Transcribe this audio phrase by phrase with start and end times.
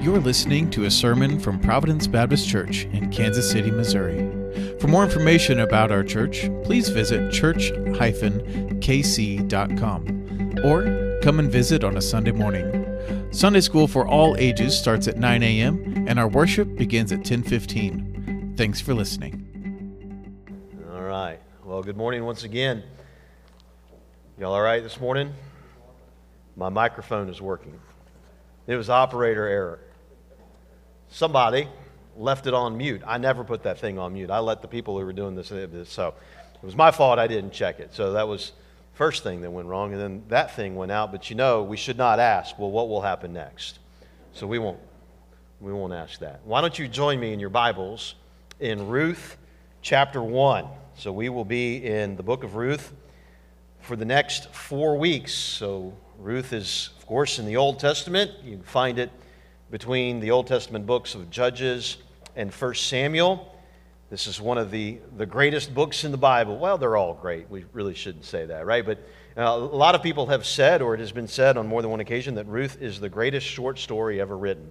[0.00, 4.20] You're listening to a sermon from Providence Baptist Church in Kansas City, Missouri.
[4.78, 7.80] For more information about our church, please visit church-kc.com
[10.64, 13.28] or come and visit on a Sunday morning.
[13.32, 16.06] Sunday school for all ages starts at 9 a.m.
[16.08, 18.56] and our worship begins at 10:15.
[18.56, 19.44] Thanks for listening.
[20.92, 21.40] All right.
[21.64, 22.84] Well, good morning once again.
[24.38, 25.34] Y'all all right this morning?
[26.56, 27.78] My microphone is working.
[28.68, 29.80] It was operator error.
[31.10, 31.68] Somebody
[32.16, 33.02] left it on mute.
[33.06, 34.30] I never put that thing on mute.
[34.30, 35.48] I let the people who were doing this,
[35.88, 36.14] so
[36.54, 37.94] it was my fault I didn't check it.
[37.94, 38.52] So that was
[38.94, 41.12] first thing that went wrong, and then that thing went out.
[41.12, 43.78] But you know, we should not ask, well, what will happen next?
[44.32, 44.80] So we won't,
[45.60, 46.40] we won't ask that.
[46.44, 48.16] Why don't you join me in your Bibles
[48.60, 49.36] in Ruth
[49.82, 50.66] chapter 1?
[50.96, 52.92] So we will be in the book of Ruth
[53.80, 55.32] for the next four weeks.
[55.32, 58.32] So Ruth is, of course, in the Old Testament.
[58.42, 59.10] You can find it
[59.70, 61.98] between the Old Testament books of Judges
[62.36, 63.54] and 1 Samuel.
[64.10, 66.56] This is one of the, the greatest books in the Bible.
[66.58, 67.50] Well, they're all great.
[67.50, 68.84] We really shouldn't say that, right?
[68.84, 68.98] But
[69.36, 71.90] uh, a lot of people have said, or it has been said on more than
[71.90, 74.70] one occasion, that Ruth is the greatest short story ever written.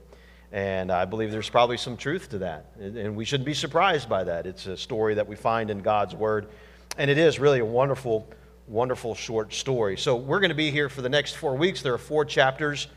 [0.51, 2.71] And I believe there's probably some truth to that.
[2.79, 4.47] And we shouldn't be surprised by that.
[4.47, 6.47] It's a story that we find in God's Word.
[6.97, 8.27] And it is really a wonderful,
[8.65, 9.97] wonderful short story.
[9.97, 11.83] So we're going to be here for the next four weeks.
[11.83, 12.87] There are four chapters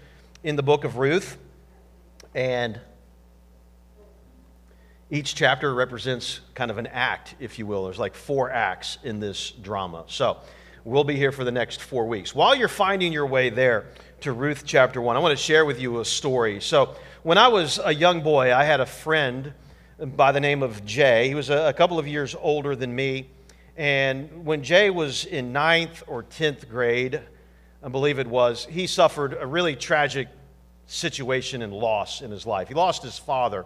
[0.42, 1.36] in the book of Ruth.
[2.34, 2.80] And
[5.10, 7.84] each chapter represents kind of an act, if you will.
[7.84, 10.04] There's like four acts in this drama.
[10.06, 10.38] So
[10.84, 12.32] we'll be here for the next four weeks.
[12.34, 13.86] While you're finding your way there
[14.20, 16.60] to Ruth chapter 1, I want to share with you a story.
[16.60, 19.52] So when I was a young boy, I had a friend
[19.98, 21.28] by the name of Jay.
[21.28, 23.28] He was a, couple of years older than me.
[23.76, 27.20] And when Jay was in ninth or 10th grade,
[27.82, 30.28] I believe it was, he suffered a really tragic
[30.90, 32.68] situation and loss in his life.
[32.68, 33.64] He lost his father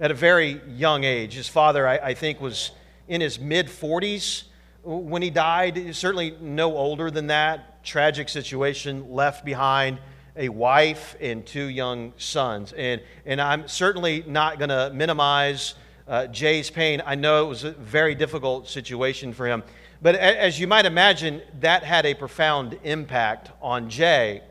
[0.00, 1.34] at a very young age.
[1.34, 2.70] His father, I, I think, was
[3.08, 4.44] in his mid 40s
[4.82, 7.84] when he died, certainly no older than that.
[7.84, 9.98] Tragic situation, left behind
[10.34, 12.72] a wife and two young sons.
[12.72, 15.74] And, and I'm certainly not going to minimize
[16.08, 17.02] uh, Jay's pain.
[17.04, 19.62] I know it was a very difficult situation for him.
[20.00, 24.42] But as you might imagine, that had a profound impact on Jay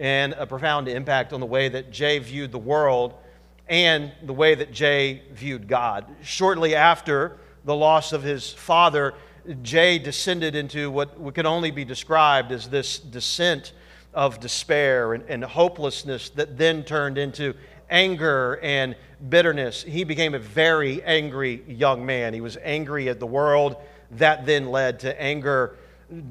[0.00, 3.14] and a profound impact on the way that Jay viewed the world
[3.68, 6.06] and the way that Jay viewed God.
[6.22, 9.14] Shortly after the loss of his father,
[9.62, 13.74] Jay descended into what could only be described as this descent
[14.14, 17.54] of despair and, and hopelessness that then turned into
[17.90, 18.96] anger and
[19.28, 19.82] bitterness.
[19.82, 22.32] He became a very angry young man.
[22.32, 23.76] He was angry at the world.
[24.12, 25.76] That then led to anger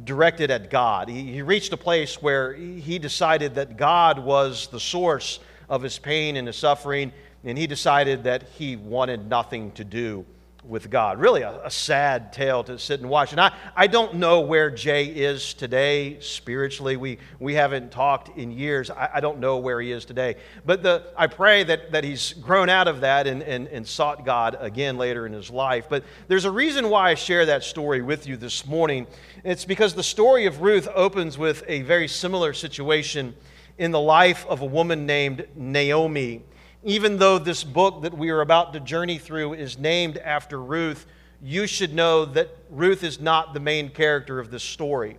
[0.03, 1.09] directed at God.
[1.09, 5.97] He, he reached a place where he decided that God was the source of his
[5.99, 7.11] pain and his suffering,
[7.43, 10.25] and he decided that he wanted nothing to do
[10.69, 11.19] with God.
[11.19, 13.31] Really, a, a, sad tale to sit and watch.
[13.31, 16.95] And I, I don't know where Jay is today spiritually.
[16.95, 18.91] We, we haven't talked in years.
[18.91, 20.35] I, I don't know where he is today.
[20.65, 24.25] But the, I pray that, that he's grown out of that and, and, and sought
[24.25, 25.87] God again later in his life.
[25.89, 29.07] But there's a reason why I share that story with you this morning.
[29.43, 33.35] It's because the story of Ruth opens with a very similar situation
[33.79, 36.43] in the life of a woman named Naomi.
[36.83, 41.05] Even though this book that we are about to journey through is named after Ruth,
[41.41, 45.17] you should know that Ruth is not the main character of this story.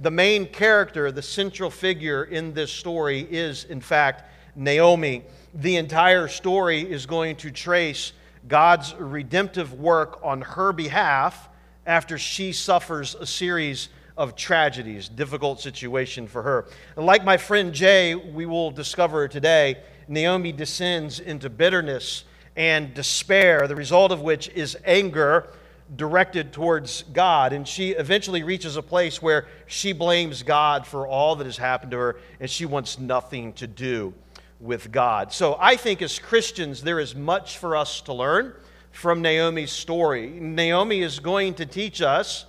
[0.00, 5.24] The main character, the central figure in this story is, in fact, Naomi.
[5.54, 8.12] The entire story is going to trace
[8.46, 11.48] God's redemptive work on her behalf
[11.84, 16.66] after she suffers a series of tragedies, difficult situation for her.
[16.96, 19.78] Like my friend Jay, we will discover today,
[20.12, 22.24] Naomi descends into bitterness
[22.54, 25.48] and despair, the result of which is anger
[25.96, 27.52] directed towards God.
[27.52, 31.92] And she eventually reaches a place where she blames God for all that has happened
[31.92, 34.12] to her, and she wants nothing to do
[34.60, 35.32] with God.
[35.32, 38.54] So I think as Christians, there is much for us to learn
[38.92, 40.28] from Naomi's story.
[40.28, 42.44] Naomi is going to teach us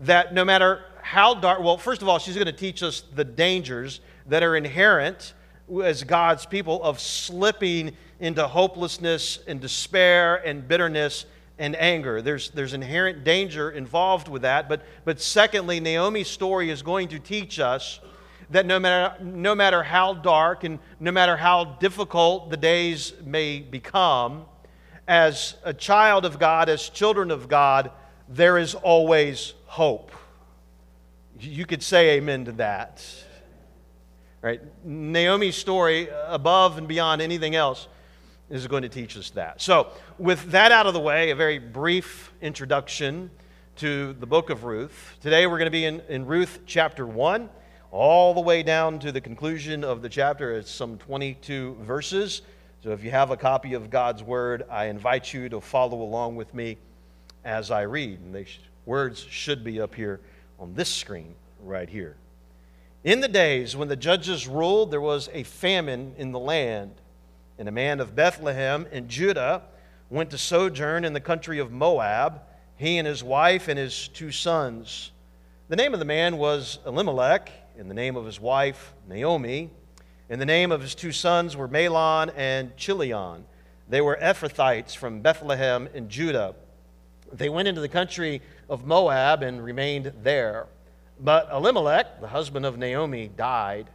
[0.00, 3.24] that no matter how dark, well, first of all, she's going to teach us the
[3.24, 5.32] dangers that are inherent
[5.82, 11.26] as God's people of slipping into hopelessness and despair and bitterness
[11.58, 12.22] and anger.
[12.22, 14.68] There's, there's inherent danger involved with that.
[14.68, 18.00] But, but secondly, Naomi's story is going to teach us
[18.50, 23.60] that no matter, no matter how dark and no matter how difficult the days may
[23.60, 24.44] become,
[25.08, 27.90] as a child of God, as children of God,
[28.28, 30.10] there is always hope.
[31.38, 33.04] You could say amen to that.
[34.46, 34.62] Right?
[34.84, 37.88] Naomi's story, above and beyond anything else,
[38.48, 39.60] is going to teach us that.
[39.60, 39.88] So,
[40.20, 43.28] with that out of the way, a very brief introduction
[43.78, 45.16] to the book of Ruth.
[45.20, 47.50] Today we're going to be in, in Ruth chapter 1,
[47.90, 50.52] all the way down to the conclusion of the chapter.
[50.52, 52.42] It's some 22 verses.
[52.84, 56.36] So, if you have a copy of God's Word, I invite you to follow along
[56.36, 56.78] with me
[57.44, 58.20] as I read.
[58.20, 58.46] And the
[58.84, 60.20] words should be up here
[60.60, 61.34] on this screen
[61.64, 62.14] right here.
[63.06, 66.90] In the days when the judges ruled, there was a famine in the land
[67.56, 69.62] and a man of Bethlehem in Judah
[70.10, 72.40] went to sojourn in the country of Moab,
[72.74, 75.12] he and his wife and his two sons.
[75.68, 79.70] The name of the man was Elimelech, and the name of his wife, Naomi.
[80.28, 83.44] And the name of his two sons were Mahlon and Chilion.
[83.88, 86.56] They were Ephrathites from Bethlehem in Judah.
[87.32, 90.66] They went into the country of Moab and remained there.
[91.18, 93.88] But Elimelech, the husband of Naomi, died,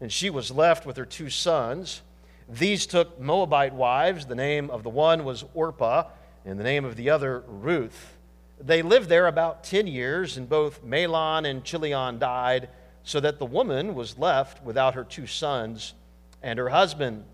[0.00, 2.02] and she was left with her two sons.
[2.48, 4.26] These took Moabite wives.
[4.26, 6.04] The name of the one was Orpah,
[6.44, 8.16] and the name of the other Ruth.
[8.60, 12.68] They lived there about 10 years, and both Mahlon and Chilion died,
[13.02, 15.94] so that the woman was left without her two sons
[16.42, 17.24] and her husband.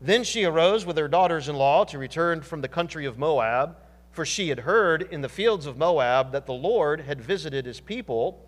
[0.00, 3.76] Then she arose with her daughters in law to return from the country of Moab,
[4.12, 7.80] for she had heard in the fields of Moab that the Lord had visited his
[7.80, 8.47] people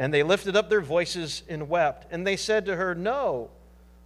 [0.00, 2.08] and they lifted up their voices and wept.
[2.10, 3.50] And they said to her, No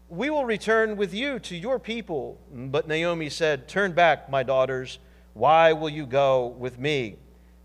[0.08, 2.38] we will return with you to your people.
[2.52, 4.98] But Naomi said, Turn back, my daughters.
[5.32, 7.16] Why will you go with me?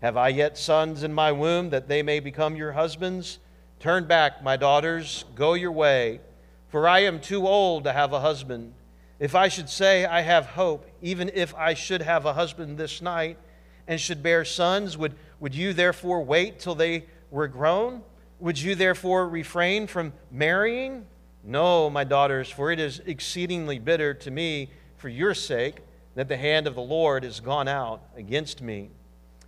[0.02, 3.38] Have I yet sons in my womb that they may become your husbands?
[3.78, 6.20] Turn back, my daughters, go your way,
[6.68, 8.74] for I am too old to have a husband.
[9.18, 13.00] If I should say I have hope, even if I should have a husband this
[13.00, 13.38] night
[13.86, 18.02] and should bear sons, would, would you therefore wait till they were grown?
[18.40, 21.04] Would you therefore refrain from marrying?
[21.44, 25.80] No, my daughters, for it is exceedingly bitter to me for your sake
[26.14, 28.90] that the hand of the Lord is gone out against me.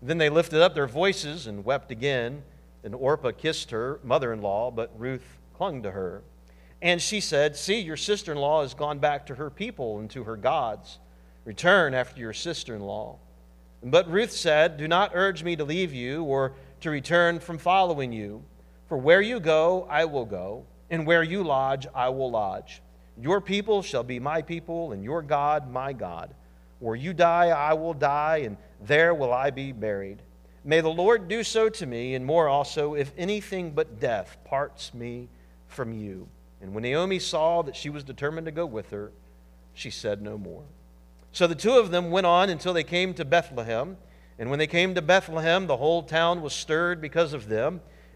[0.02, 2.42] Then they lifted up their voices and wept again.
[2.84, 6.22] And Orpah kissed her mother in law, but Ruth clung to her.
[6.82, 10.10] And she said, See, your sister in law has gone back to her people and
[10.10, 10.98] to her gods.
[11.44, 13.18] Return after your sister in law.
[13.82, 18.12] But Ruth said, Do not urge me to leave you or to return from following
[18.12, 18.42] you.
[18.88, 22.82] For where you go, I will go and where you lodge, I will lodge.
[23.20, 26.34] Your people shall be my people, and your God my God.
[26.80, 30.20] Where you die, I will die, and there will I be buried.
[30.64, 34.92] May the Lord do so to me, and more also, if anything but death parts
[34.92, 35.28] me
[35.66, 36.28] from you.
[36.60, 39.12] And when Naomi saw that she was determined to go with her,
[39.72, 40.64] she said no more.
[41.32, 43.96] So the two of them went on until they came to Bethlehem.
[44.38, 47.80] And when they came to Bethlehem, the whole town was stirred because of them.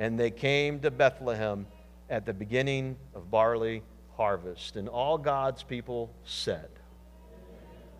[0.00, 1.66] and they came to Bethlehem
[2.08, 3.82] at the beginning of barley
[4.16, 4.76] harvest.
[4.76, 6.70] And all God's people said,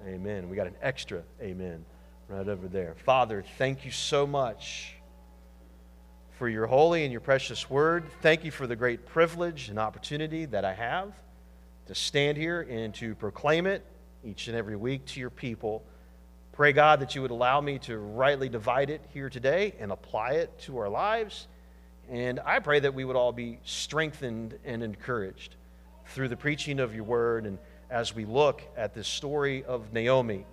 [0.08, 0.48] Amen.
[0.48, 1.84] We got an extra amen
[2.26, 2.94] right over there.
[3.04, 4.94] Father, thank you so much
[6.38, 8.04] for your holy and your precious word.
[8.22, 11.12] Thank you for the great privilege and opportunity that I have
[11.84, 13.84] to stand here and to proclaim it
[14.24, 15.84] each and every week to your people.
[16.52, 20.30] Pray, God, that you would allow me to rightly divide it here today and apply
[20.30, 21.46] it to our lives
[22.10, 25.54] and I pray that we would all be strengthened and encouraged
[26.06, 27.56] through the preaching of your word and
[27.88, 30.44] as we look at this story of Naomi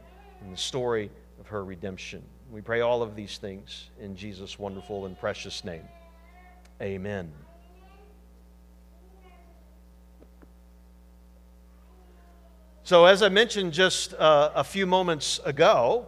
[0.41, 1.09] and the story
[1.39, 2.21] of her redemption.
[2.51, 5.87] We pray all of these things in Jesus' wonderful and precious name.
[6.79, 7.31] Amen.
[12.83, 16.07] So, as I mentioned just uh, a few moments ago,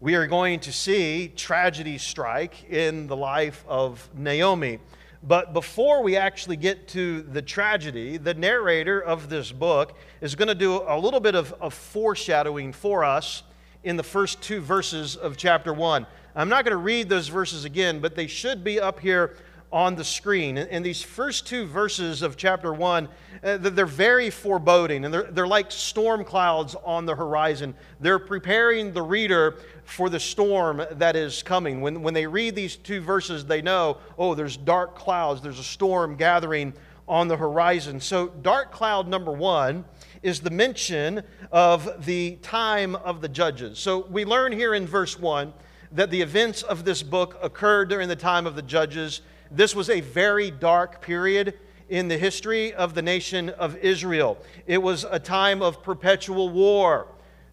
[0.00, 4.80] we are going to see tragedy strike in the life of Naomi.
[5.22, 10.48] But before we actually get to the tragedy, the narrator of this book is going
[10.48, 13.44] to do a little bit of, of foreshadowing for us
[13.84, 16.06] in the first two verses of chapter 1.
[16.34, 19.36] I'm not going to read those verses again, but they should be up here
[19.74, 20.56] on the screen.
[20.56, 23.08] And these first two verses of chapter 1,
[23.42, 27.74] uh, they're very foreboding, and they're, they're like storm clouds on the horizon.
[27.98, 31.80] They're preparing the reader for the storm that is coming.
[31.80, 35.64] When, when they read these two verses, they know, oh, there's dark clouds, there's a
[35.64, 36.72] storm gathering
[37.08, 37.98] on the horizon.
[38.00, 39.84] So, dark cloud number one
[40.22, 43.80] is the mention of the time of the judges.
[43.80, 45.52] So, we learn here in verse 1
[45.90, 49.20] that the events of this book occurred during the time of the judges.
[49.54, 51.54] This was a very dark period
[51.88, 54.36] in the history of the nation of Israel.
[54.66, 57.06] It was a time of perpetual war.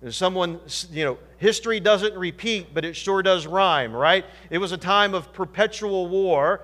[0.10, 0.60] Someone,
[0.92, 4.26] you know, history doesn't repeat, but it sure does rhyme, right?
[4.50, 6.62] It was a time of perpetual war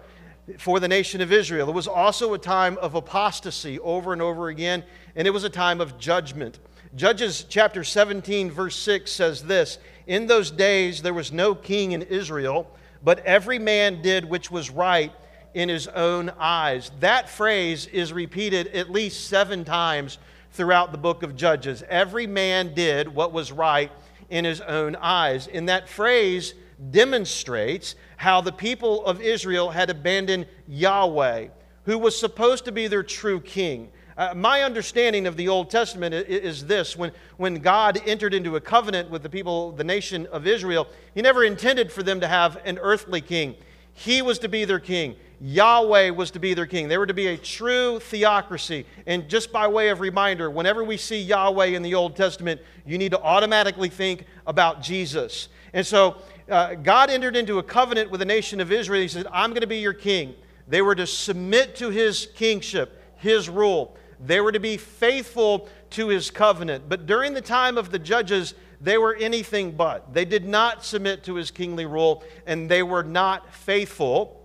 [0.57, 1.69] for the nation of Israel.
[1.69, 4.83] It was also a time of apostasy over and over again,
[5.15, 6.57] and it was a time of judgment.
[6.95, 9.77] Judges chapter 17, verse 6 says this
[10.07, 12.71] In those days there was no king in Israel,
[13.03, 15.11] but every man did which was right
[15.57, 16.91] in his own eyes.
[16.99, 20.19] That phrase is repeated at least seven times
[20.51, 21.83] throughout the book of Judges.
[21.89, 23.91] Every man did what was right
[24.29, 25.47] in his own eyes.
[25.47, 26.53] And that phrase
[26.91, 31.47] demonstrates how the people of Israel had abandoned Yahweh,
[31.85, 33.89] who was supposed to be their true king.
[34.15, 36.23] Uh, my understanding of the Old Testament is,
[36.59, 40.45] is this when, when God entered into a covenant with the people, the nation of
[40.45, 43.55] Israel, He never intended for them to have an earthly king.
[43.97, 45.15] He was to be their king.
[45.39, 46.87] Yahweh was to be their king.
[46.87, 48.85] They were to be a true theocracy.
[49.05, 52.97] And just by way of reminder, whenever we see Yahweh in the Old Testament, you
[52.97, 55.49] need to automatically think about Jesus.
[55.73, 56.17] And so
[56.49, 59.01] uh, God entered into a covenant with the nation of Israel.
[59.01, 60.33] He said, I'm going to be your king.
[60.67, 63.95] They were to submit to his kingship, his rule.
[64.19, 66.89] They were to be faithful to his covenant.
[66.89, 70.13] But during the time of the judges, they were anything but.
[70.13, 74.36] They did not submit to his kingly rule, and they were not faithful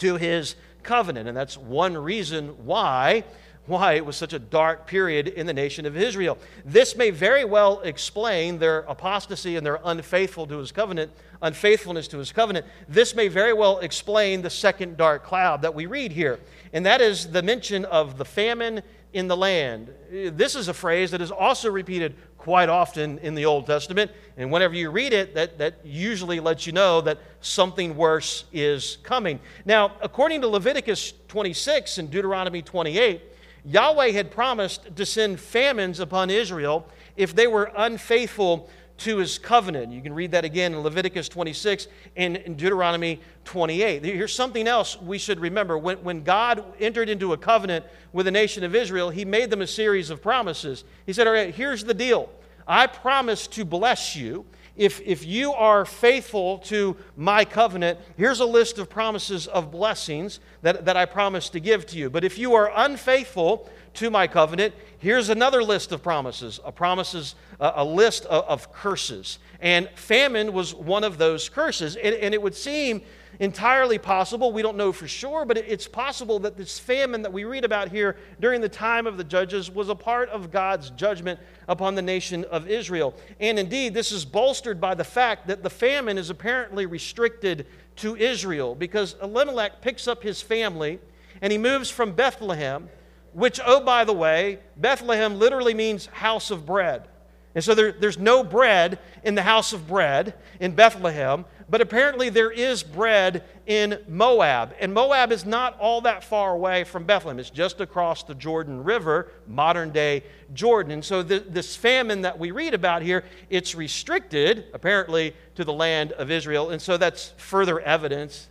[0.00, 1.28] to his covenant.
[1.28, 3.24] And that's one reason why
[3.66, 6.36] why it was such a dark period in the nation of Israel.
[6.64, 12.18] This may very well explain their apostasy and their unfaithful to his covenant, unfaithfulness to
[12.18, 12.66] his covenant.
[12.88, 16.40] This may very well explain the second dark cloud that we read here,
[16.72, 19.92] and that is the mention of the famine in the land.
[20.10, 24.10] This is a phrase that is also repeated quite often in the Old Testament.
[24.38, 28.96] And whenever you read it, that, that usually lets you know that something worse is
[29.02, 29.40] coming.
[29.66, 33.20] Now, according to Leviticus 26 and Deuteronomy 28,
[33.66, 38.70] Yahweh had promised to send famines upon Israel if they were unfaithful
[39.00, 39.92] to his covenant.
[39.92, 44.04] You can read that again in Leviticus 26 and in Deuteronomy 28.
[44.04, 45.78] Here's something else we should remember.
[45.78, 49.62] When, when God entered into a covenant with the nation of Israel, he made them
[49.62, 50.84] a series of promises.
[51.06, 52.30] He said, All right, here's the deal.
[52.68, 54.44] I promise to bless you.
[54.76, 60.40] If, if you are faithful to my covenant, here's a list of promises of blessings
[60.62, 62.08] that, that I promise to give to you.
[62.08, 67.34] But if you are unfaithful to my covenant, here's another list of promises a promises
[67.60, 69.38] a, list of, curses.
[69.60, 71.96] And famine was one of those curses.
[71.96, 73.02] And, it would seem
[73.38, 77.44] entirely possible we don't know for sure but it's possible that this famine that we
[77.44, 81.38] read about here during the time of the judges was a part of god's judgment
[81.68, 83.14] upon the nation of israel.
[83.38, 88.16] And indeed this is bolstered by the fact that the famine is apparently restricted to
[88.16, 90.98] israel because elimelech picks up his family
[91.40, 92.88] and he moves from bethlehem
[93.32, 97.06] which, oh, by the way, Bethlehem literally means house of bread.
[97.54, 102.28] And so there, there's no bread in the house of bread in Bethlehem, but apparently
[102.28, 104.74] there is bread in Moab.
[104.80, 108.84] And Moab is not all that far away from Bethlehem, it's just across the Jordan
[108.84, 110.22] River, modern day
[110.54, 110.92] Jordan.
[110.92, 115.72] And so the, this famine that we read about here, it's restricted, apparently, to the
[115.72, 116.70] land of Israel.
[116.70, 118.48] And so that's further evidence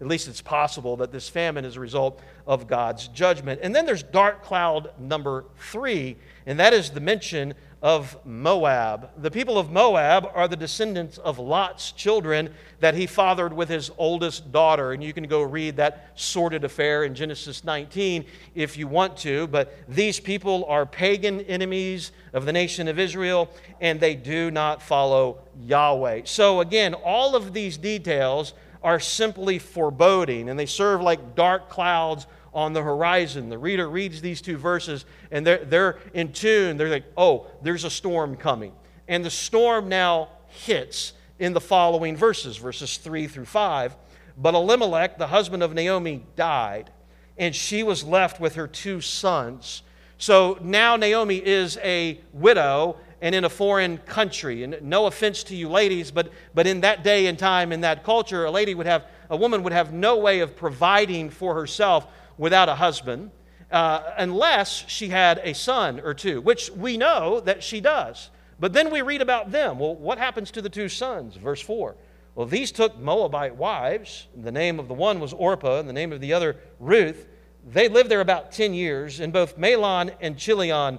[0.00, 3.60] at least it's possible that this famine is a result of God's judgment.
[3.62, 9.10] And then there's dark cloud number three, and that is the mention of Moab.
[9.22, 13.90] The people of Moab are the descendants of Lot's children that he fathered with his
[13.98, 14.92] oldest daughter.
[14.92, 18.24] And you can go read that sordid affair in Genesis 19
[18.56, 19.46] if you want to.
[19.46, 23.48] But these people are pagan enemies of the nation of Israel,
[23.80, 26.22] and they do not follow Yahweh.
[26.24, 32.26] So, again, all of these details are simply foreboding, and they serve like dark clouds
[32.58, 33.48] on the horizon.
[33.48, 36.76] The reader reads these two verses, and they're, they're in tune.
[36.76, 38.72] They're like, oh, there's a storm coming.
[39.06, 43.96] And the storm now hits in the following verses, verses 3 through 5.
[44.36, 46.90] But Elimelech, the husband of Naomi, died,
[47.36, 49.82] and she was left with her two sons.
[50.18, 54.64] So now Naomi is a widow and in a foreign country.
[54.64, 58.02] And no offense to you ladies, but, but in that day and time, in that
[58.02, 62.08] culture, a lady would have, a woman would have no way of providing for herself
[62.38, 63.30] without a husband.
[63.70, 68.30] Uh, unless she had a son or two, which we know that she does.
[68.58, 69.78] But then we read about them.
[69.78, 71.36] Well, what happens to the two sons?
[71.36, 71.94] Verse 4.
[72.34, 74.28] Well, these took Moabite wives.
[74.34, 77.26] The name of the one was Orpah, and the name of the other Ruth.
[77.66, 80.98] They lived there about 10 years, and both Mahlon and Chilion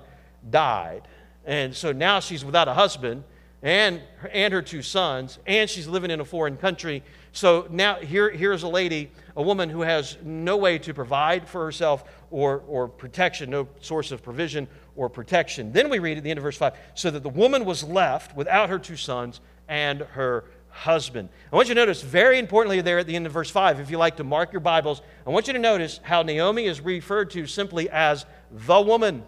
[0.50, 1.08] died.
[1.46, 3.24] And so now she's without a husband
[3.62, 7.04] and, and her two sons, and she's living in a foreign country.
[7.32, 11.64] So now here, here's a lady, a woman who has no way to provide for
[11.64, 15.72] herself or, or protection, no source of provision or protection.
[15.72, 18.36] Then we read at the end of verse 5 so that the woman was left
[18.36, 21.30] without her two sons and her husband.
[21.52, 23.92] I want you to notice, very importantly, there at the end of verse 5, if
[23.92, 27.32] you like to mark your Bibles, I want you to notice how Naomi is referred
[27.32, 29.24] to simply as the woman.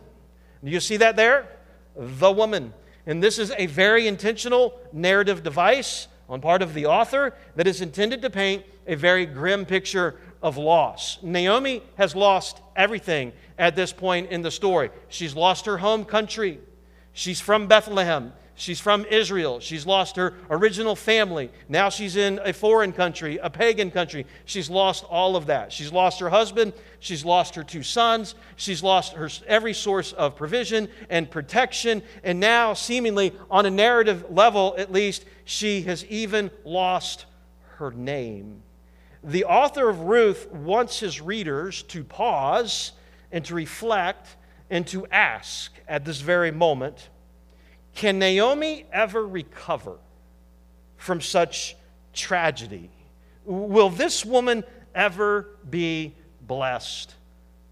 [0.64, 1.48] Do you see that there?
[1.96, 2.74] The woman.
[3.06, 7.82] And this is a very intentional narrative device on part of the author that is
[7.82, 11.20] intended to paint a very grim picture of loss.
[11.22, 14.90] Naomi has lost everything at this point in the story.
[15.10, 16.60] She's lost her home country.
[17.14, 18.32] She's from Bethlehem.
[18.56, 19.60] She's from Israel.
[19.60, 21.50] She's lost her original family.
[21.70, 24.28] Now she's in a foreign country, a pagan country.
[24.46, 25.72] She's lost all of that.
[25.72, 26.74] She's lost her husband.
[27.00, 28.36] She's lost her two sons.
[28.58, 32.04] She's lost her every source of provision and protection.
[32.24, 37.26] And now, seemingly on a narrative level at least, she has even lost
[37.78, 38.62] her name.
[39.24, 42.92] The author of Ruth wants his readers to pause
[43.32, 44.36] and to reflect
[44.70, 47.10] and to ask at this very moment
[47.96, 49.98] can Naomi ever recover
[50.98, 51.76] from such
[52.14, 52.90] tragedy?
[53.46, 54.64] Will this woman
[54.96, 57.14] ever be blessed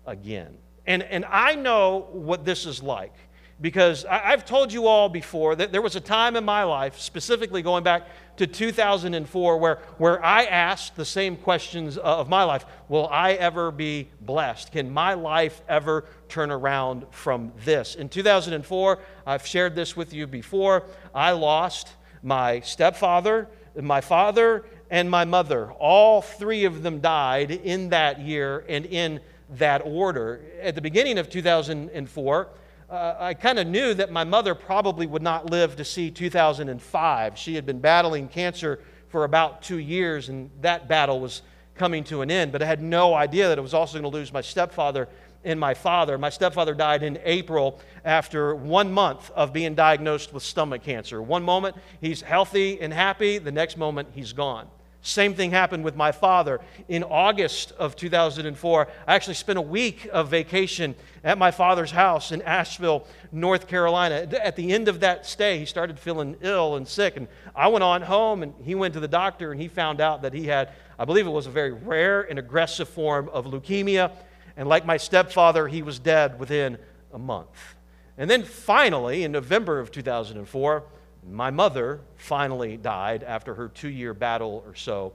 [0.06, 0.58] again?
[0.86, 3.14] And, and I know what this is like
[3.62, 7.00] because I, have told you all before that there was a time in my life,
[7.00, 12.44] specifically going back to 2004, where, where I asked the same questions uh, of my
[12.44, 14.72] life Will I ever be blessed?
[14.72, 17.96] Can my life ever turn around from this?
[17.96, 21.90] In 2004, I've shared this with you before, I lost
[22.24, 25.72] my stepfather, my father, and my mother.
[25.74, 29.20] All three of them died in that year and in
[29.52, 30.42] that order.
[30.62, 32.50] At the beginning of 2004,
[32.90, 37.38] uh, I kind of knew that my mother probably would not live to see 2005.
[37.38, 41.42] She had been battling cancer for about two years, and that battle was
[41.76, 42.52] coming to an end.
[42.52, 45.08] But I had no idea that I was also going to lose my stepfather
[45.44, 46.18] and my father.
[46.18, 51.22] My stepfather died in April after one month of being diagnosed with stomach cancer.
[51.22, 54.68] One moment he's healthy and happy, the next moment he's gone.
[55.02, 56.60] Same thing happened with my father.
[56.90, 62.34] In August of 2004, I actually spent a week of vacation at my father's house
[62.34, 64.28] in Asheville, North Carolina.
[64.42, 67.16] At the end of that stay, he started feeling ill and sick.
[67.16, 70.22] And I went on home and he went to the doctor and he found out
[70.24, 74.12] that he had, I believe it was a very rare and aggressive form of leukemia.
[74.58, 76.78] And like my stepfather, he was dead within
[77.14, 77.76] a month.
[78.18, 80.84] And then finally, in November of 2004,
[81.28, 85.14] my mother finally died after her two year battle or so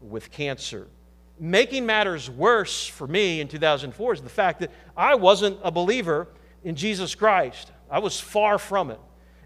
[0.00, 0.88] with cancer.
[1.38, 6.28] Making matters worse for me in 2004 is the fact that I wasn't a believer
[6.64, 7.70] in Jesus Christ.
[7.90, 9.00] I was far from it.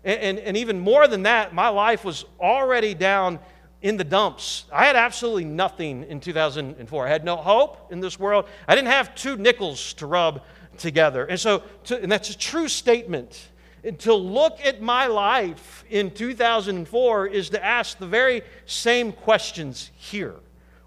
[0.05, 3.39] And, and, and, even more than that, my life was already down
[3.83, 4.65] in the dumps.
[4.73, 7.07] I had absolutely nothing in 2004.
[7.07, 8.47] I had no hope in this world.
[8.67, 10.43] I didn't have two nickels to rub
[10.79, 11.27] together.
[11.27, 13.51] And so, to, and that's a true statement
[13.99, 20.35] to look at my life in 2004 is to ask the very same questions here.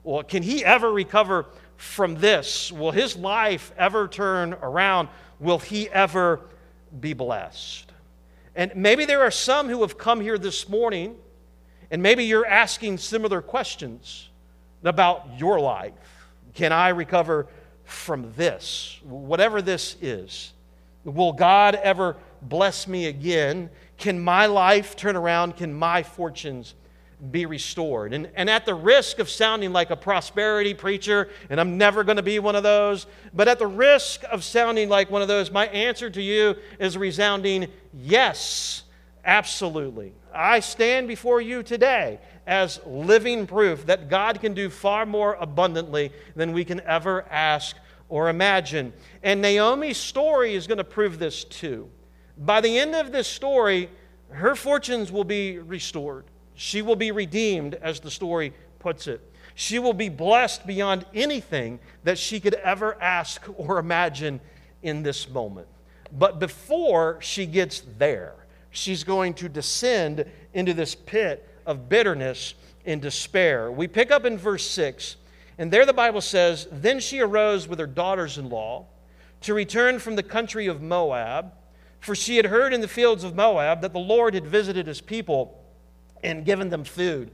[0.03, 2.71] Well, can he ever recover from this?
[2.71, 5.09] Will his life ever turn around?
[5.39, 6.41] Will he ever
[6.99, 7.91] be blessed?
[8.55, 11.15] And maybe there are some who have come here this morning,
[11.89, 14.29] and maybe you're asking similar questions
[14.83, 15.93] about your life.
[16.53, 17.47] Can I recover
[17.83, 18.99] from this?
[19.03, 20.53] Whatever this is.
[21.03, 22.17] Will God ever
[22.49, 23.69] bless me again?
[23.97, 25.57] Can my life turn around?
[25.57, 26.75] Can my fortunes
[27.31, 28.13] be restored?
[28.13, 32.17] And, and at the risk of sounding like a prosperity preacher, and I'm never going
[32.17, 35.51] to be one of those, but at the risk of sounding like one of those,
[35.51, 38.83] my answer to you is resounding yes,
[39.23, 40.13] absolutely.
[40.33, 46.11] I stand before you today as living proof that God can do far more abundantly
[46.35, 47.77] than we can ever ask
[48.09, 48.93] or imagine.
[49.21, 51.89] And Naomi's story is going to prove this too.
[52.37, 53.89] By the end of this story,
[54.29, 56.25] her fortunes will be restored.
[56.55, 59.21] She will be redeemed, as the story puts it.
[59.55, 64.39] She will be blessed beyond anything that she could ever ask or imagine
[64.81, 65.67] in this moment.
[66.11, 68.33] But before she gets there,
[68.71, 73.71] she's going to descend into this pit of bitterness and despair.
[73.71, 75.15] We pick up in verse 6,
[75.57, 78.85] and there the Bible says, Then she arose with her daughters in law
[79.41, 81.53] to return from the country of Moab,
[82.03, 84.99] for she had heard in the fields of Moab that the Lord had visited his
[84.99, 85.63] people
[86.21, 87.31] and given them food.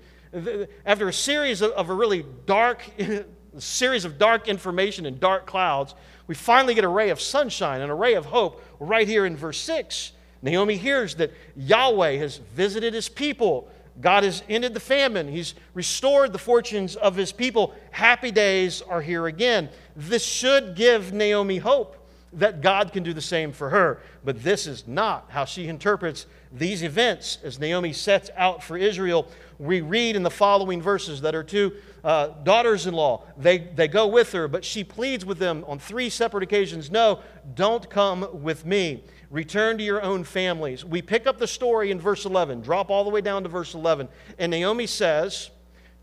[0.86, 2.88] After a series of, a really dark,
[3.58, 5.96] series of dark information and dark clouds,
[6.28, 9.36] we finally get a ray of sunshine, and a ray of hope right here in
[9.36, 10.12] verse 6.
[10.44, 13.72] Naomi hears that Yahweh has visited his people.
[14.00, 15.28] God has ended the famine.
[15.28, 17.74] He's restored the fortunes of his people.
[17.90, 19.70] Happy days are here again.
[19.96, 21.99] This should give Naomi hope
[22.34, 24.02] that God can do the same for her.
[24.24, 29.28] But this is not how she interprets these events as Naomi sets out for Israel.
[29.58, 33.88] We read in the following verses that her two uh, daughters in law, they, they
[33.88, 37.20] go with her, but she pleads with them on three separate occasions no,
[37.56, 39.04] don't come with me.
[39.30, 40.84] Return to your own families.
[40.84, 43.74] We pick up the story in verse 11, drop all the way down to verse
[43.74, 44.08] 11.
[44.38, 45.52] And Naomi says,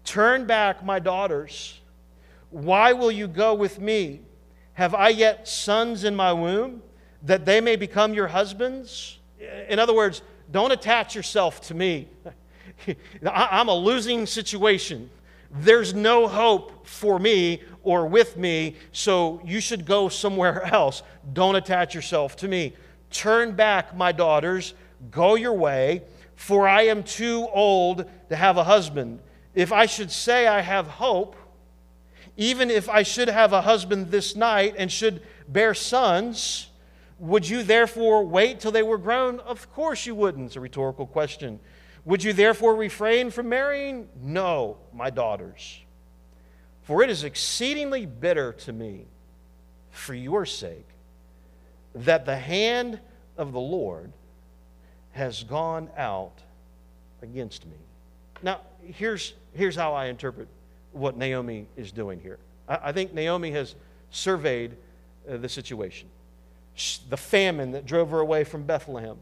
[0.05, 1.81] Turn back, my daughters.
[2.51, 4.21] Why will you go with me?
[4.77, 6.83] Have I yet sons in my womb
[7.23, 9.19] that they may become your husbands?
[9.71, 12.09] In other words, don't attach yourself to me.
[13.27, 15.09] I'm a losing situation.
[15.51, 21.03] There's no hope for me or with me, so you should go somewhere else.
[21.33, 22.75] Don't attach yourself to me.
[23.11, 24.75] Turn back, my daughters,
[25.11, 26.03] go your way,
[26.35, 29.21] for I am too old to have a husband.
[29.55, 31.35] If I should say I have hope,
[32.37, 36.69] even if I should have a husband this night and should bear sons,
[37.19, 39.41] would you therefore wait till they were grown?
[39.41, 40.47] Of course you wouldn't.
[40.47, 41.61] It's a rhetorical question.
[42.05, 44.09] Would you therefore refrain from marrying?
[44.23, 45.81] No, my daughters.
[46.83, 49.07] For it is exceedingly bitter to me,
[49.91, 50.87] for your sake,
[51.95, 53.01] that the hand
[53.37, 54.13] of the Lord
[55.13, 56.39] has gone out
[57.23, 57.79] against me.
[58.43, 60.49] Now, here's, here's how I interpret
[60.97, 62.39] what Naomi is doing here.
[62.69, 63.75] I, I think Naomi has
[64.11, 64.77] surveyed
[65.29, 66.09] uh, the situation.
[67.09, 69.17] The famine that drove her away from Bethlehem,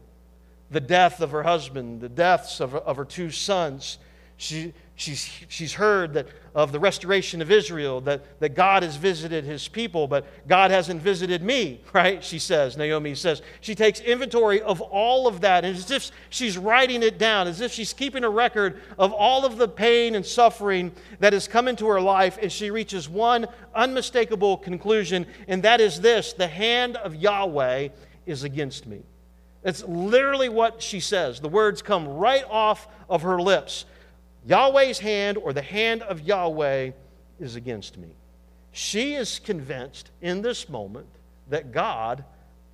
[0.71, 3.97] the death of her husband, the deaths of, of her two sons,
[4.37, 9.43] she, she's, she's heard that of the restoration of Israel, that, that God has visited
[9.43, 12.23] his people, but God hasn't visited me, right?
[12.23, 13.41] She says, Naomi says.
[13.59, 17.59] She takes inventory of all of that, and as if she's writing it down, as
[17.59, 21.67] if she's keeping a record of all of the pain and suffering that has come
[21.67, 26.95] into her life, and she reaches one unmistakable conclusion, and that is this the hand
[26.97, 27.89] of Yahweh
[28.25, 29.03] is against me.
[29.61, 31.39] That's literally what she says.
[31.39, 33.85] The words come right off of her lips.
[34.47, 36.91] Yahweh's hand or the hand of Yahweh
[37.39, 38.09] is against me.
[38.71, 41.07] She is convinced in this moment
[41.49, 42.23] that God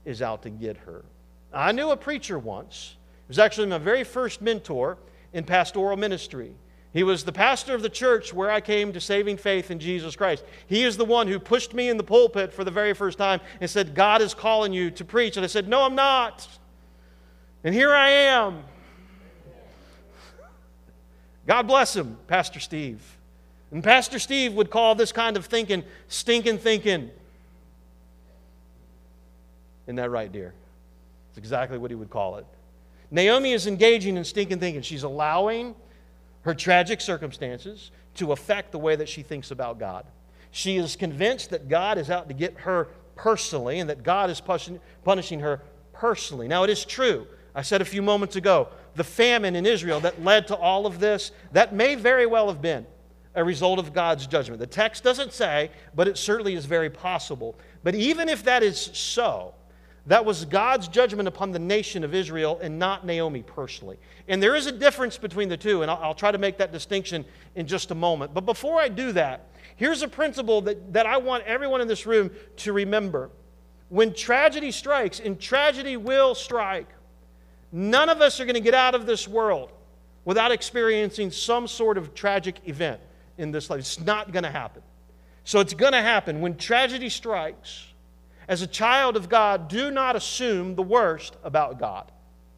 [0.06, 1.06] is out to get her.
[1.54, 2.96] I knew a preacher once.
[3.28, 4.98] He was actually my very first mentor
[5.34, 6.54] in pastoral ministry.
[6.94, 10.16] He was the pastor of the church where I came to saving faith in Jesus
[10.16, 10.44] Christ.
[10.68, 13.40] He is the one who pushed me in the pulpit for the very first time
[13.62, 15.38] and said, God is calling you to preach.
[15.38, 16.48] And I said, No, I'm not.
[17.64, 18.64] And here I am.
[21.48, 23.02] God bless him, Pastor Steve.
[23.72, 27.10] And Pastor Steve would call this kind of thinking stinking thinking.
[29.86, 30.54] Isn't that right, dear?
[31.30, 32.46] It's exactly what he would call it.
[33.10, 34.82] Naomi is engaging in stinking thinking.
[34.82, 35.76] She's allowing
[36.44, 40.06] her tragic circumstances to affect the way that she thinks about God.
[40.52, 44.42] She is convinced that God is out to get her personally and that God is
[45.04, 45.62] punishing her
[45.94, 46.48] personally.
[46.48, 47.28] Now, it is true.
[47.54, 51.00] I said a few moments ago the famine in Israel that led to all of
[51.00, 52.86] this, that may very well have been
[53.36, 54.60] a result of God's judgment.
[54.60, 57.58] The text doesn't say, but it certainly is very possible.
[57.84, 59.54] But even if that is so,
[60.08, 64.00] that was God's judgment upon the nation of Israel and not Naomi personally.
[64.28, 66.72] And there is a difference between the two, and I'll, I'll, try to make that
[66.72, 67.24] distinction
[67.56, 68.34] in just a moment.
[68.34, 72.06] But before I do that, here's a principle that, that I want everyone in this
[72.06, 73.30] room to remember.
[73.90, 76.88] When tragedy strikes, and tragedy will strike,
[77.72, 79.72] None of us are going to get out of this world
[80.26, 83.00] without experiencing some sort of tragic event
[83.38, 83.80] in this life.
[83.80, 84.84] It's not going to happen.
[85.44, 86.42] So it's going to happen.
[86.42, 87.88] When tragedy strikes,
[88.48, 92.12] as a child of God, do not assume the worst about God.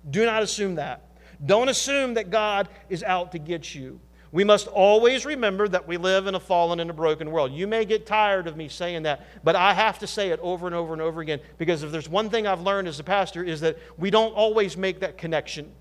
[0.09, 1.01] Do not assume that.
[1.45, 3.99] Don't assume that God is out to get you.
[4.33, 7.53] We must always remember that we live in a fallen and a broken world.
[7.53, 10.65] You may get tired of me saying that, but I have to say it over
[10.65, 13.43] and over and over again because if there's one thing I've learned as a pastor
[13.43, 15.71] is that we don't always make that connection.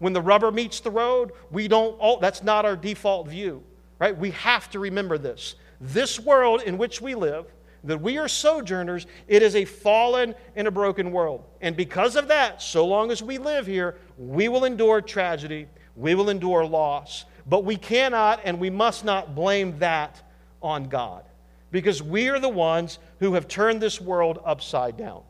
[0.00, 3.62] When the rubber meets the road, we don't all, that's not our default view,
[4.00, 4.18] right?
[4.18, 5.54] We have to remember this.
[5.80, 7.46] This world in which we live,
[7.84, 9.06] that we are sojourners.
[9.28, 11.44] It is a fallen and a broken world.
[11.60, 16.16] And because of that, so long as we live here, we will endure tragedy, we
[16.16, 17.26] will endure loss.
[17.46, 20.22] But we cannot and we must not blame that
[20.62, 21.24] on God
[21.70, 25.22] because we are the ones who have turned this world upside down.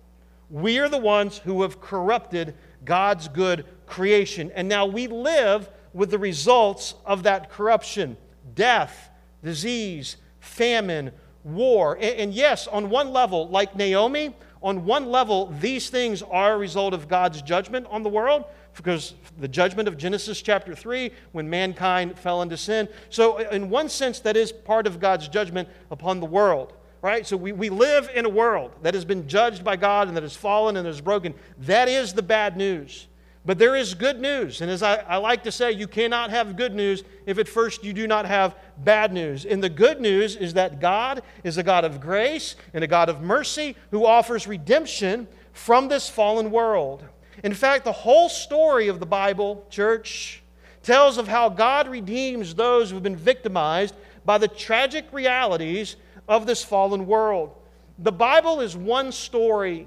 [0.51, 4.51] We are the ones who have corrupted God's good creation.
[4.55, 8.16] And now we live with the results of that corruption
[8.55, 9.11] death,
[9.42, 11.12] disease, famine,
[11.44, 11.96] war.
[12.01, 16.92] And, yes, on one level, like Naomi, on one level, these things are a result
[16.92, 18.44] of God's judgment on the world
[18.75, 22.89] because the judgment of Genesis chapter 3 when mankind fell into sin.
[23.11, 27.27] So, in one sense, that is part of God's judgment upon the world, right?
[27.27, 30.23] So, we, we live in a world that has been judged by God and that
[30.23, 31.35] has fallen and is broken.
[31.59, 33.09] That is the bad news.
[33.45, 34.61] But there is good news.
[34.61, 37.83] And as I, I, like to say, you cannot have good news if at first
[37.83, 39.45] you do not have bad news.
[39.45, 43.09] And the good news is that God is a God of grace and a God
[43.09, 47.05] of mercy who offers redemption from this fallen world.
[47.42, 50.42] In fact, the whole story of the Bible, church,
[50.83, 55.96] tells of how God redeems those who have been victimized by the tragic realities
[56.28, 57.55] of this fallen world.
[57.98, 59.87] The Bible is one story.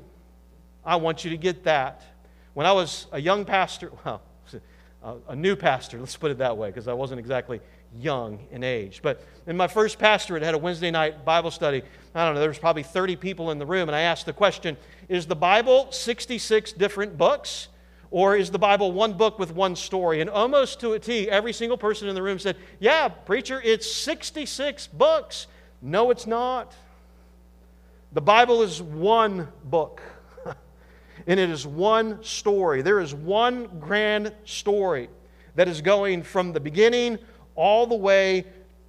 [0.86, 2.04] I want you to get that.
[2.54, 4.22] When I was a young pastor, well,
[5.28, 7.62] a new pastor, let's put it that way, because I wasn't exactly
[8.00, 9.02] young in age.
[9.04, 11.84] But in my first pastorate, had a Wednesday night Bible study.
[12.14, 14.34] I don't know, there was probably 30 people in the room, and I asked the
[14.34, 17.70] question Is the Bible 66 different books?
[18.12, 20.22] Or is the Bible one book with one story?
[20.22, 23.92] And almost to a T, every single person in the room said, Yeah, preacher, it's
[23.92, 25.48] 66 books.
[25.82, 26.74] No, it's not.
[28.14, 30.02] The Bible is one book,
[31.28, 32.82] and it is one story.
[32.82, 35.10] There is one grand story
[35.56, 37.18] that is going from the beginning
[37.56, 38.46] all the way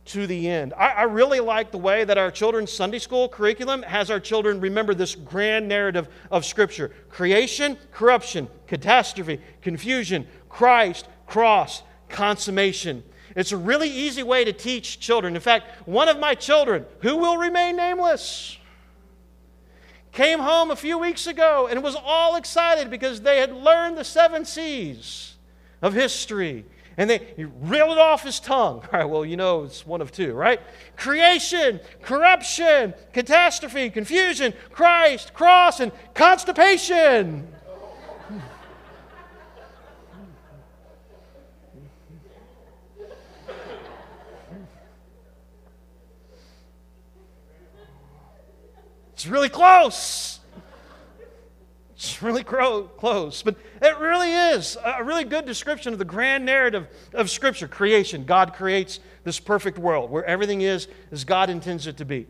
[0.06, 0.72] to the end.
[0.76, 4.60] I, I, really like the way that our children's Sunday school curriculum has our children
[4.60, 13.02] remember this grand narrative of Scripture creation, corruption, catastrophe, confusion, Christ, cross, consummation.
[13.34, 15.34] It's a really easy way to teach children.
[15.34, 18.58] In fact, one of my children, who will remain nameless,
[20.16, 24.04] came home a few weeks ago and was all excited because they had learned the
[24.04, 25.34] seven C's
[25.82, 26.64] of history
[26.96, 28.80] and they he reeled it off his tongue.
[28.92, 30.58] All right, well, you know it's one of two, right?
[30.96, 37.46] Creation, corruption, catastrophe, confusion, Christ, cross, and constipation.
[49.16, 50.40] It's really close.
[51.94, 56.86] It's really close, but it really is a really good description of the grand narrative
[57.14, 58.26] of Scripture creation.
[58.26, 62.26] God creates this perfect world where everything is as God intends it to be.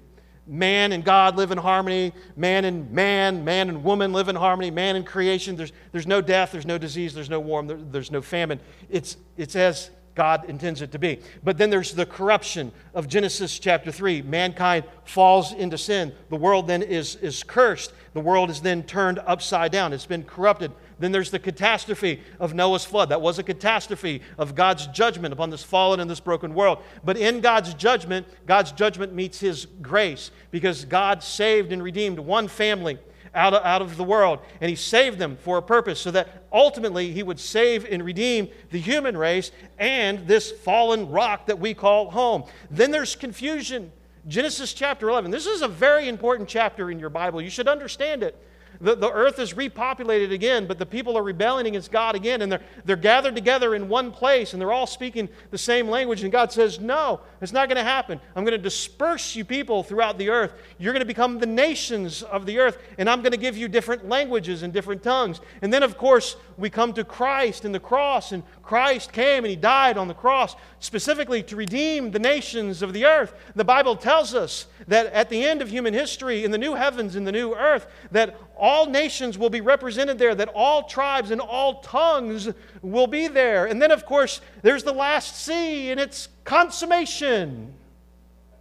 [0.46, 2.12] Man and God live in harmony.
[2.36, 4.70] Man and man, man and woman live in harmony.
[4.70, 5.56] Man and creation.
[5.56, 8.60] There's, there's no death, there's no disease, there's no warm, there, there's no famine.
[8.88, 11.20] It's, it's as God intends it to be.
[11.44, 14.22] But then there's the corruption of Genesis chapter 3.
[14.22, 16.12] Mankind falls into sin.
[16.30, 17.92] The world then is, is cursed.
[18.14, 19.92] The world is then turned upside down.
[19.92, 20.72] It's been corrupted.
[20.98, 23.10] Then there's the catastrophe of Noah's flood.
[23.10, 26.78] That was a catastrophe of God's judgment upon this fallen and this broken world.
[27.04, 32.48] But in God's judgment, God's judgment meets his grace because God saved and redeemed one
[32.48, 32.98] family
[33.36, 34.40] out of, out of the world.
[34.60, 38.48] And he saved them for a purpose so that ultimately he would save and redeem
[38.70, 42.44] the human race and this fallen rock that we call home.
[42.70, 43.92] Then there's confusion.
[44.26, 45.30] Genesis chapter 11.
[45.30, 47.40] This is a very important chapter in your Bible.
[47.40, 48.36] You should understand it.
[48.80, 52.50] The, the earth is repopulated again, but the people are rebelling against God again, and
[52.50, 56.22] they're, they're gathered together in one place, and they're all speaking the same language.
[56.22, 58.20] And God says, No, it's not going to happen.
[58.34, 60.54] I'm going to disperse you people throughout the earth.
[60.78, 63.68] You're going to become the nations of the earth, and I'm going to give you
[63.68, 65.40] different languages and different tongues.
[65.62, 69.50] And then, of course, we come to Christ and the cross, and Christ came and
[69.50, 73.32] He died on the cross specifically to redeem the nations of the earth.
[73.54, 77.14] The Bible tells us that at the end of human history, in the new heavens
[77.14, 81.40] and the new earth, that all nations will be represented there, that all tribes and
[81.40, 82.50] all tongues
[82.82, 83.66] will be there.
[83.66, 87.72] And then, of course, there's the last sea and it's consummation.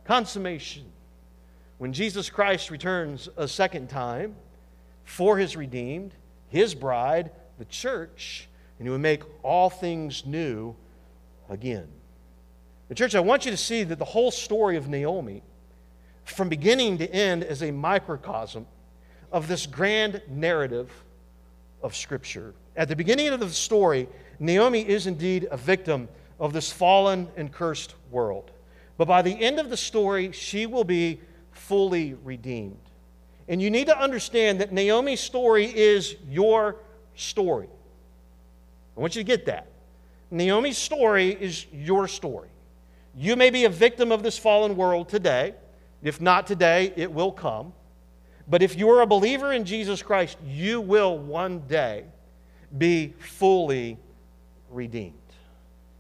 [0.06, 0.86] Consummation.
[1.80, 4.36] When Jesus Christ returns a second time
[5.04, 6.14] for his redeemed,
[6.48, 10.76] his bride, the church, and he would make all things new
[11.50, 11.88] again.
[12.90, 15.42] The church, I want you to see that the whole story of Naomi,
[16.24, 18.68] from beginning to end, is a microcosm
[19.32, 20.92] of this grand narrative
[21.82, 22.54] of Scripture.
[22.76, 24.08] At the beginning of the story,
[24.40, 26.10] Naomi is indeed a victim
[26.40, 28.52] of this fallen and cursed world.
[28.98, 31.20] But by the end of the story, she will be
[31.52, 32.80] fully redeemed.
[33.48, 36.78] And you need to understand that Naomi's story is your
[37.16, 37.68] story.
[38.96, 39.68] I want you to get that.
[40.32, 42.50] Naomi's story is your story.
[43.16, 45.54] You may be a victim of this fallen world today.
[46.04, 47.74] If not today, it will come.
[48.48, 52.06] But if you're a believer in Jesus Christ, you will one day
[52.78, 53.98] be fully
[54.70, 55.14] redeemed.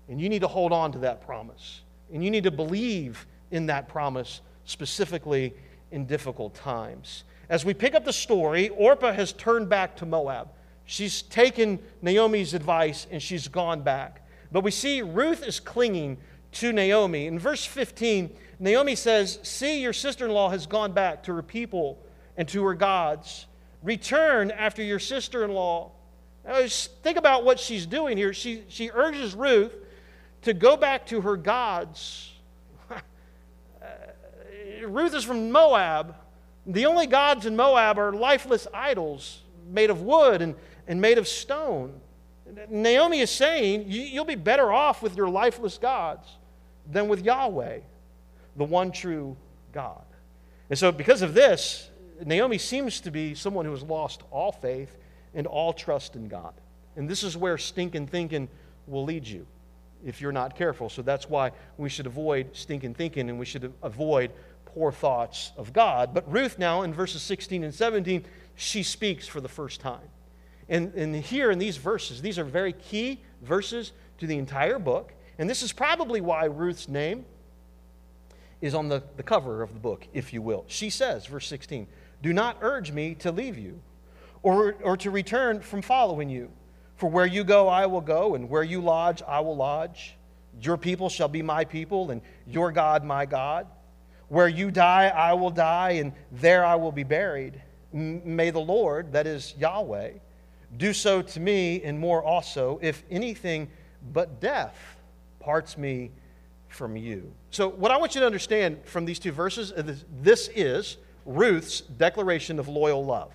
[0.09, 1.81] And you need to hold on to that promise.
[2.13, 5.53] And you need to believe in that promise specifically
[5.91, 7.23] in difficult times.
[7.49, 10.49] As we pick up the story, Orpah has turned back to Moab.
[10.85, 14.21] She's taken Naomi's advice and she's gone back.
[14.51, 16.17] But we see Ruth is clinging
[16.53, 17.25] to Naomi.
[17.25, 21.41] In verse 15, Naomi says, See, your sister in law has gone back to her
[21.41, 21.99] people
[22.37, 23.47] and to her gods.
[23.83, 25.91] Return after your sister in law.
[26.45, 28.33] Think about what she's doing here.
[28.33, 29.73] She, she urges Ruth
[30.43, 32.31] to go back to her gods.
[34.85, 36.15] Ruth is from Moab.
[36.67, 40.55] The only gods in Moab are lifeless idols made of wood and,
[40.87, 41.99] and made of stone.
[42.69, 46.27] Naomi is saying, You'll be better off with your lifeless gods
[46.89, 47.79] than with Yahweh,
[48.55, 49.35] the one true
[49.71, 50.03] God.
[50.69, 51.89] And so, because of this,
[52.23, 54.95] Naomi seems to be someone who has lost all faith
[55.33, 56.53] and all trust in God.
[56.95, 58.47] And this is where stinking thinking
[58.87, 59.45] will lead you
[60.05, 60.89] if you're not careful.
[60.89, 64.31] So that's why we should avoid stinking thinking and we should avoid
[64.75, 66.13] poor thoughts of God.
[66.13, 70.07] But Ruth now in verses 16 and 17, she speaks for the first time.
[70.67, 75.13] And, and here in these verses, these are very key verses to the entire book.
[75.39, 77.25] And this is probably why Ruth's name
[78.61, 80.65] is on the, the cover of the book, if you will.
[80.67, 81.87] She says, verse 16,
[82.21, 83.79] Do not urge me to leave you
[84.43, 86.51] or, or to return from following you.
[86.97, 90.15] For where you go, I will go, and where you lodge, I will lodge.
[90.61, 93.67] Your people shall be my people, and your God my God.
[94.27, 97.61] Where you die, I will die, and there I will be buried.
[97.93, 100.11] May the Lord, that is Yahweh,
[100.77, 103.69] do so to me and more also, if anything
[104.13, 104.97] but death
[105.39, 106.11] parts me
[106.67, 107.31] from you.
[107.51, 110.97] So, what I want you to understand from these two verses uh, is this is
[111.25, 113.31] Ruth's declaration of loyal love.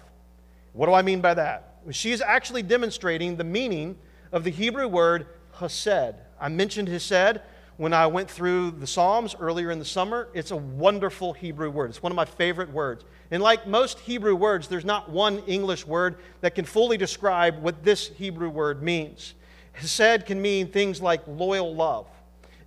[0.72, 1.76] What do I mean by that?
[1.90, 3.96] She's actually demonstrating the meaning
[4.33, 5.26] of the Hebrew word
[5.59, 6.14] hesed.
[6.40, 7.40] I mentioned hesed
[7.81, 10.29] when I went through the Psalms earlier in the summer.
[10.35, 11.88] It's a wonderful Hebrew word.
[11.88, 13.07] It's one of my favorite words.
[13.31, 17.83] And like most Hebrew words, there's not one English word that can fully describe what
[17.83, 19.33] this Hebrew word means.
[19.73, 22.07] Hesed can mean things like loyal love,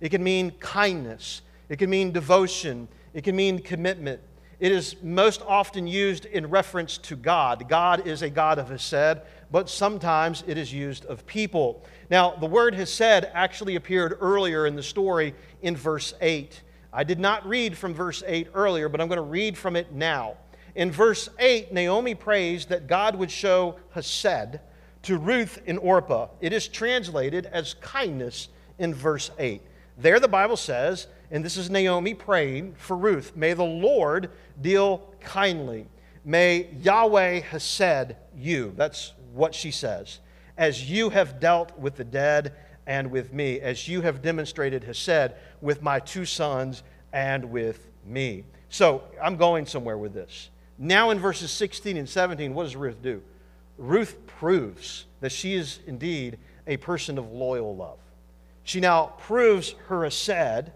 [0.00, 4.20] it can mean kindness, it can mean devotion, it can mean commitment,
[4.60, 7.68] it is most often used in reference to God.
[7.68, 11.84] God is a God of Hesed, but sometimes it is used of people.
[12.10, 16.62] Now, the word Hesed actually appeared earlier in the story in verse 8.
[16.92, 19.92] I did not read from verse 8 earlier, but I'm going to read from it
[19.92, 20.36] now.
[20.74, 24.60] In verse 8, Naomi prays that God would show Hesed
[25.02, 26.28] to Ruth and Orpah.
[26.40, 29.62] It is translated as kindness in verse 8.
[29.98, 33.34] There, the Bible says, and this is Naomi praying for Ruth.
[33.34, 34.30] May the Lord
[34.62, 35.88] deal kindly.
[36.24, 38.72] May Yahweh Hesed you.
[38.76, 40.20] That's what she says.
[40.56, 42.54] As you have dealt with the dead
[42.86, 48.44] and with me, as you have demonstrated Hesed with my two sons and with me.
[48.68, 50.50] So I'm going somewhere with this.
[50.78, 53.20] Now, in verses 16 and 17, what does Ruth do?
[53.76, 57.98] Ruth proves that she is indeed a person of loyal love.
[58.62, 60.70] She now proves her Hesed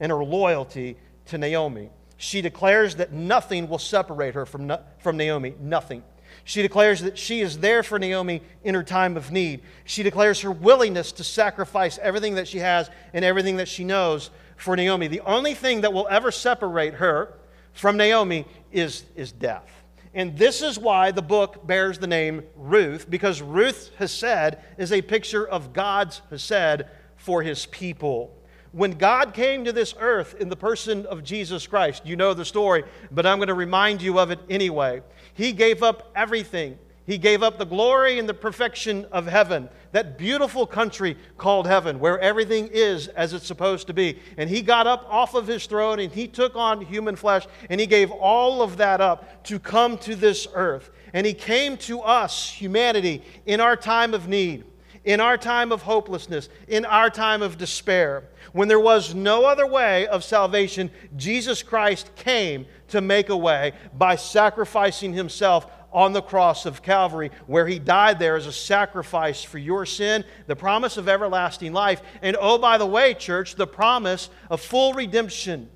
[0.00, 1.90] and her loyalty to Naomi.
[2.16, 5.54] She declares that nothing will separate her from, from Naomi.
[5.60, 6.02] Nothing.
[6.44, 9.62] She declares that she is there for Naomi in her time of need.
[9.84, 14.30] She declares her willingness to sacrifice everything that she has and everything that she knows
[14.56, 15.06] for Naomi.
[15.06, 17.38] The only thing that will ever separate her
[17.72, 19.68] from Naomi is, is death.
[20.12, 25.02] And this is why the book bears the name Ruth, because Ruth Hesed is a
[25.02, 26.84] picture of God's Hesed
[27.16, 28.36] for his people
[28.72, 32.06] when God came to this earth in the person of Jesus Christ.
[32.06, 35.02] You know the story, but I'm going to remind you of it anyway.
[35.34, 36.78] He gave up everything.
[37.06, 41.98] He gave up the glory and the perfection of heaven, that beautiful country called heaven,
[41.98, 44.20] where everything is as it's supposed to be.
[44.36, 47.80] And he got up off of his throne and he took on human flesh and
[47.80, 50.90] he gave all of that up to come to this earth.
[51.12, 54.64] And he came to us, humanity, in our time of need
[55.04, 59.66] in our time of hopelessness, in our time of despair, when there was no other
[59.66, 66.22] way of salvation, Jesus Christ came to make a way by sacrificing himself on the
[66.22, 70.96] cross of Calvary, where he died there as a sacrifice for your sin, the promise
[70.96, 75.68] of everlasting life, and oh, by the way, church, the promise of full redemption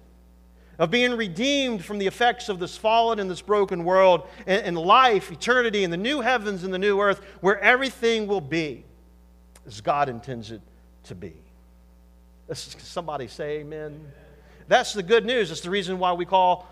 [0.79, 4.79] of being redeemed from the effects of this fallen and this broken world, and, and
[4.79, 8.85] life, eternity, and the new heavens and the new earth, where everything will be
[9.67, 10.61] as God intends it
[11.05, 11.35] to be.
[12.53, 14.01] Somebody say amen.
[14.69, 15.51] That's the good news.
[15.51, 16.69] It's the reason why we call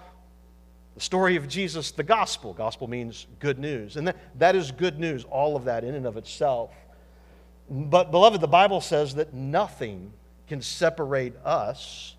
[0.94, 2.52] the story of Jesus the gospel.
[2.52, 3.96] Gospel means good news.
[3.96, 6.70] And that, that is good news, all of that in and of itself.
[7.70, 10.12] But, beloved, the Bible says that nothing
[10.46, 12.16] can separate us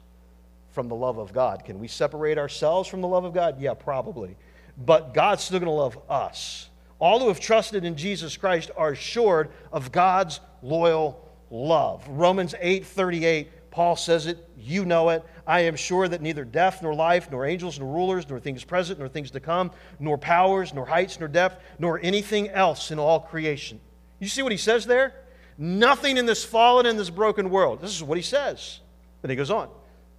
[0.71, 1.63] from the love of God.
[1.65, 3.61] Can we separate ourselves from the love of God?
[3.61, 4.35] Yeah, probably.
[4.83, 6.69] But God's still going to love us.
[6.97, 12.07] All who have trusted in Jesus Christ are assured of God's loyal love.
[12.07, 15.23] Romans 8 38, Paul says it, you know it.
[15.45, 18.97] I am sure that neither death, nor life, nor angels, nor rulers, nor things present,
[18.97, 23.19] nor things to come, nor powers, nor heights, nor depth, nor anything else in all
[23.19, 23.79] creation.
[24.19, 25.13] You see what he says there?
[25.57, 27.81] Nothing in this fallen and this broken world.
[27.81, 28.79] This is what he says.
[29.21, 29.69] Then he goes on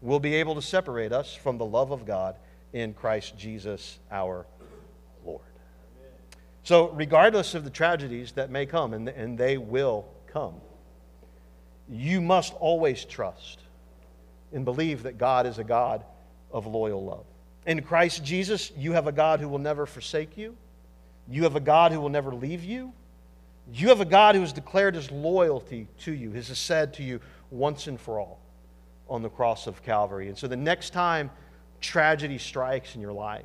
[0.04, 2.36] will be able to separate us from the love of God
[2.74, 4.46] in Christ Jesus our
[5.24, 5.40] Lord.
[6.62, 10.54] So, regardless of the tragedies that may come, and, and they will come,
[11.88, 13.60] you must always trust
[14.52, 16.04] and believe that God is a God
[16.50, 17.24] of loyal love.
[17.66, 20.56] In Christ Jesus, you have a God who will never forsake you.
[21.28, 22.92] You have a God who will never leave you.
[23.72, 27.20] You have a God who has declared his loyalty to you, has said to you
[27.50, 28.40] once and for all
[29.08, 30.28] on the cross of Calvary.
[30.28, 31.30] And so the next time
[31.80, 33.44] tragedy strikes in your life,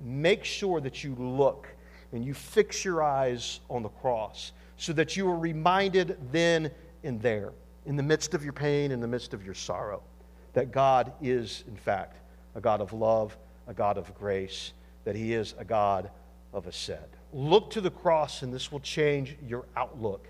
[0.00, 1.68] make sure that you look
[2.12, 6.70] and you fix your eyes on the cross so that you are reminded then
[7.04, 7.52] and there,
[7.84, 10.02] in the midst of your pain, in the midst of your sorrow,
[10.54, 12.16] that God is, in fact,
[12.54, 14.72] a God of love, a God of grace,
[15.04, 16.10] that He is a God
[16.54, 16.96] of Hesed.
[17.34, 20.26] Look to the cross, and this will change your outlook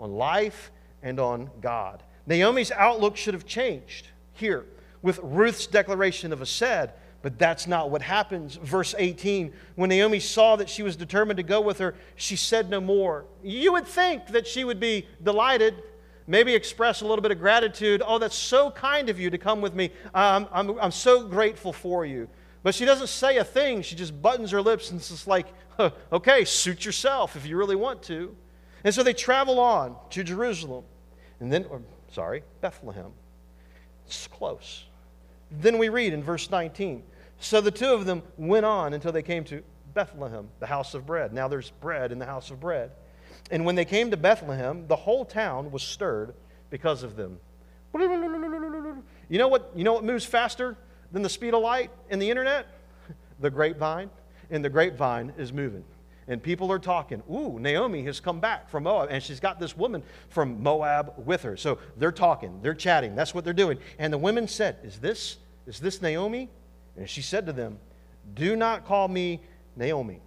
[0.00, 0.72] on life
[1.02, 2.02] and on God.
[2.26, 4.64] Naomi's outlook should have changed here
[5.02, 6.90] with Ruth's declaration of Hesed,
[7.22, 8.56] but that's not what happens.
[8.56, 12.70] Verse 18 When Naomi saw that she was determined to go with her, she said
[12.70, 13.26] no more.
[13.42, 15.82] You would think that she would be delighted,
[16.26, 18.02] maybe express a little bit of gratitude.
[18.04, 19.90] Oh, that's so kind of you to come with me.
[20.14, 22.28] I'm, I'm, I'm so grateful for you.
[22.62, 23.82] But she doesn't say a thing.
[23.82, 25.46] She just buttons her lips and it's like,
[26.12, 28.34] okay, suit yourself if you really want to.
[28.84, 30.84] And so they travel on to Jerusalem,
[31.38, 33.12] and then, or, sorry, Bethlehem.
[34.06, 34.84] It's close.
[35.50, 37.02] Then we read in verse 19
[37.40, 39.62] So the two of them went on until they came to
[39.94, 41.32] Bethlehem, the house of bread.
[41.32, 42.92] Now there's bread in the house of bread.
[43.50, 46.34] And when they came to Bethlehem, the whole town was stirred
[46.70, 47.40] because of them.
[49.28, 50.76] You know what, you know what moves faster
[51.10, 52.66] than the speed of light and the internet?
[53.40, 54.10] The grapevine.
[54.50, 55.82] And the grapevine is moving
[56.30, 57.24] and people are talking.
[57.28, 61.42] Ooh, Naomi has come back from Moab, and she's got this woman from Moab with
[61.42, 61.56] her.
[61.56, 63.16] So they're talking, they're chatting.
[63.16, 63.78] That's what they're doing.
[63.98, 66.48] And the women said, "Is this is this Naomi?"
[66.96, 67.80] And she said to them,
[68.32, 69.40] "Do not call me
[69.74, 70.20] Naomi.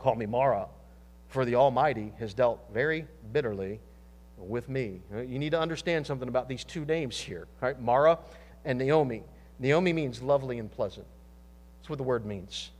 [0.00, 0.66] Call me Mara,
[1.28, 3.78] for the Almighty has dealt very bitterly
[4.36, 7.80] with me." Uh, you need to understand something about these two names here, right?
[7.80, 8.18] Mara
[8.64, 9.22] and Naomi.
[9.60, 11.06] Naomi means lovely and pleasant.
[11.78, 12.72] That's what the word means.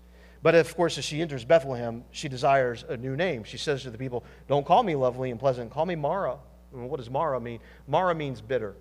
[0.45, 3.45] But of course, as she enters Bethlehem, she desires a new name.
[3.45, 6.37] She says to the people, Don't call me lovely and pleasant, call me Mara.
[6.71, 7.61] What does Mara mean?
[7.89, 8.75] Mara means bitter,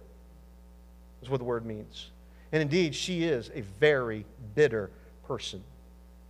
[1.22, 2.10] is what the word means.
[2.52, 4.92] And indeed, she is a very bitter
[5.26, 5.64] person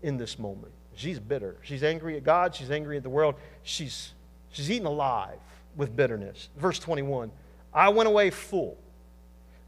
[0.04, 0.72] in this moment.
[0.94, 1.56] She's bitter.
[1.64, 3.34] She's angry at God, she's angry at the world.
[3.64, 4.14] She's,
[4.52, 5.40] she's eaten alive
[5.76, 6.50] with bitterness.
[6.58, 7.32] Verse 21
[7.74, 8.78] I went away full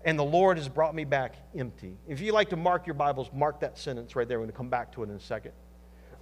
[0.06, 1.98] and the Lord has brought me back empty.
[2.08, 4.38] If you like to mark your Bibles, mark that sentence right there.
[4.38, 5.52] We're going to come back to it in a second.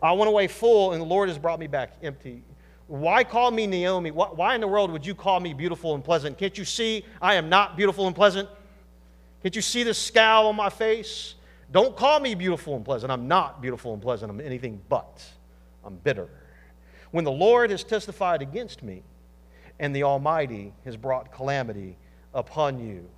[0.02, 2.44] I went away full, and the Lord has brought me back empty.
[2.88, 4.12] Why call me Naomi?
[4.12, 6.38] Why in the world would you call me beautiful and pleasant?
[6.38, 8.50] Can't you see I am not beautiful and pleasant?
[9.42, 11.36] Can't you see the scowl on my face?
[11.72, 13.12] Don't call me beautiful and pleasant.
[13.12, 14.30] I'm not beautiful and pleasant.
[14.30, 15.24] I'm anything but.
[15.84, 16.30] I'm bitter.
[17.12, 19.04] When the Lord has testified against me,
[19.80, 21.98] and the Almighty has brought calamity
[22.34, 23.10] upon you.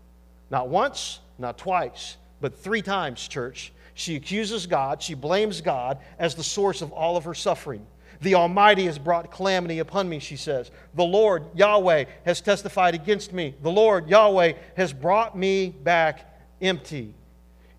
[0.56, 3.74] Not once, not twice, but three times, church.
[3.93, 7.86] She accuses God, she blames God as the source of all of her suffering.
[8.22, 10.72] The Almighty has brought calamity upon me, she says.
[10.93, 13.53] The Lord, Yahweh, has testified against me.
[13.64, 17.14] The Lord, Yahweh, has brought me back empty.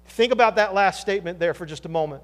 [0.08, 2.22] Think about that last statement there for just a moment.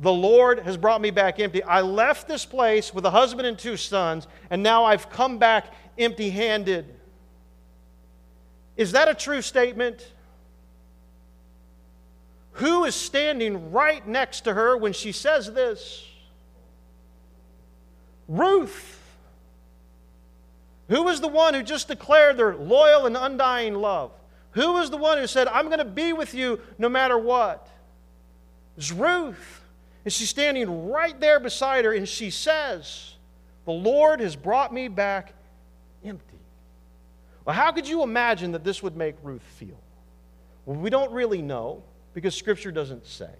[0.00, 1.60] The Lord has brought me back empty.
[1.64, 5.74] I left this place with a husband and two sons, and now I've come back
[5.98, 6.94] empty handed.
[8.78, 10.06] Is that a true statement?
[12.52, 16.06] Who is standing right next to her when she says this?
[18.28, 18.94] Ruth.
[20.88, 24.12] Who is the one who just declared their loyal and undying love?
[24.52, 27.68] Who was the one who said, I'm going to be with you no matter what?
[28.76, 29.60] It's Ruth.
[30.04, 33.14] And she's standing right there beside her, and she says,
[33.64, 35.34] The Lord has brought me back.
[37.48, 39.80] Well, how could you imagine that this would make Ruth feel?
[40.66, 41.82] Well, we don't really know
[42.12, 43.30] because Scripture doesn't say.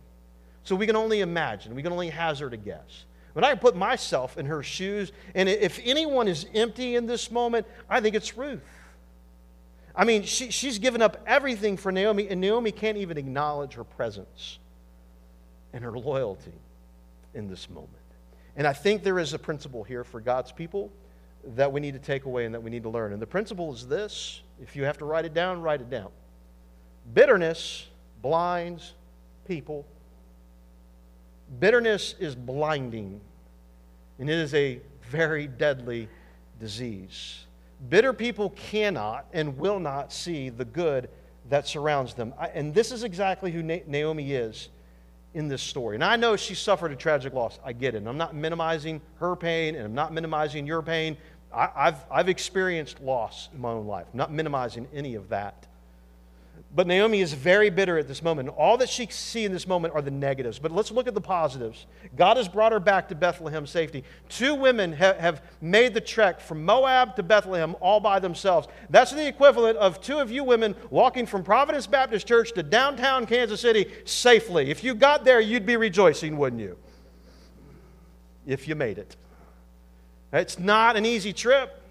[0.65, 3.05] So we can only imagine, we can only hazard a guess.
[3.35, 7.67] But I put myself in her shoes, and if anyone is empty in this moment,
[7.87, 8.65] I think it's Ruth.
[9.95, 13.85] I mean, she, she's given up everything for Naomi, and Naomi can't even acknowledge her
[13.85, 14.59] presence
[15.75, 16.55] and her loyalty
[17.35, 17.93] in this moment.
[18.57, 20.91] And I think there is a principle here for God's people
[21.57, 23.13] that we need to take away and that we need to learn.
[23.13, 26.11] And the principle is this if you have to write it down, write it down.
[27.15, 27.87] Bitterness
[28.23, 28.95] blinds
[29.47, 29.87] people.
[31.61, 33.21] Bitterness is blinding,
[34.19, 34.81] and it is a
[35.11, 36.09] very deadly
[36.61, 37.45] disease.
[37.89, 41.09] Bitter people cannot and will not see the good
[41.49, 42.35] that surrounds them.
[42.53, 44.69] and this is exactly who Naomi is
[45.35, 45.97] in this story.
[45.97, 47.59] And I know she suffered a tragic loss.
[47.65, 47.99] I get it.
[47.99, 51.17] And I'm not minimizing her pain and I'm not minimizing your pain.
[51.53, 54.07] I, have I've experienced loss in my own life.
[54.13, 55.67] Not minimizing any of that.
[56.75, 58.51] But Naomi is very bitter at this moment.
[58.51, 60.59] All that she sees in this moment are the negatives.
[60.59, 61.87] But let's look at the positives.
[62.15, 64.05] God has brought her back to Bethlehem safety.
[64.29, 68.69] Two women ha- have made the trek from Moab to Bethlehem all by themselves.
[68.91, 73.25] That's the equivalent of two of you women walking from Providence Baptist Church to downtown
[73.25, 74.71] Kansas City safely.
[74.71, 76.77] If you got there, you'd be rejoicing, wouldn't you?
[78.47, 79.17] If you made it.
[80.33, 81.83] It's not an easy trip,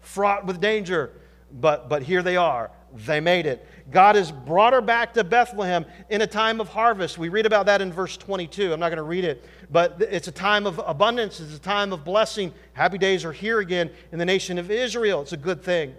[0.00, 1.12] fraught with danger,
[1.52, 2.70] but, but here they are.
[2.94, 3.66] They made it.
[3.90, 7.18] God has brought her back to Bethlehem in a time of harvest.
[7.18, 8.72] We read about that in verse 22.
[8.72, 11.92] I'm not going to read it, but it's a time of abundance, it's a time
[11.92, 12.52] of blessing.
[12.72, 15.22] Happy days are here again in the nation of Israel.
[15.22, 15.94] It's a good thing.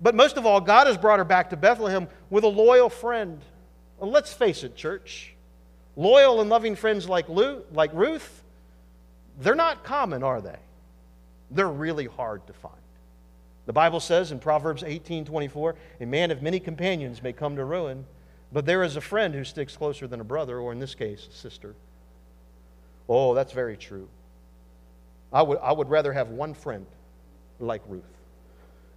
[0.00, 3.40] But most of all, God has brought her back to Bethlehem with a loyal friend.
[3.98, 5.34] Well, let's face it, church.
[5.96, 8.42] Loyal and loving friends like, like Ruth,
[9.40, 10.58] they're not common, are they?
[11.50, 12.74] They're really hard to find.
[13.66, 17.64] The Bible says in Proverbs 18 24, a man of many companions may come to
[17.64, 18.04] ruin,
[18.52, 21.28] but there is a friend who sticks closer than a brother, or in this case,
[21.30, 21.74] a sister.
[23.08, 24.08] Oh, that's very true.
[25.32, 26.86] I would, I would rather have one friend
[27.58, 28.02] like Ruth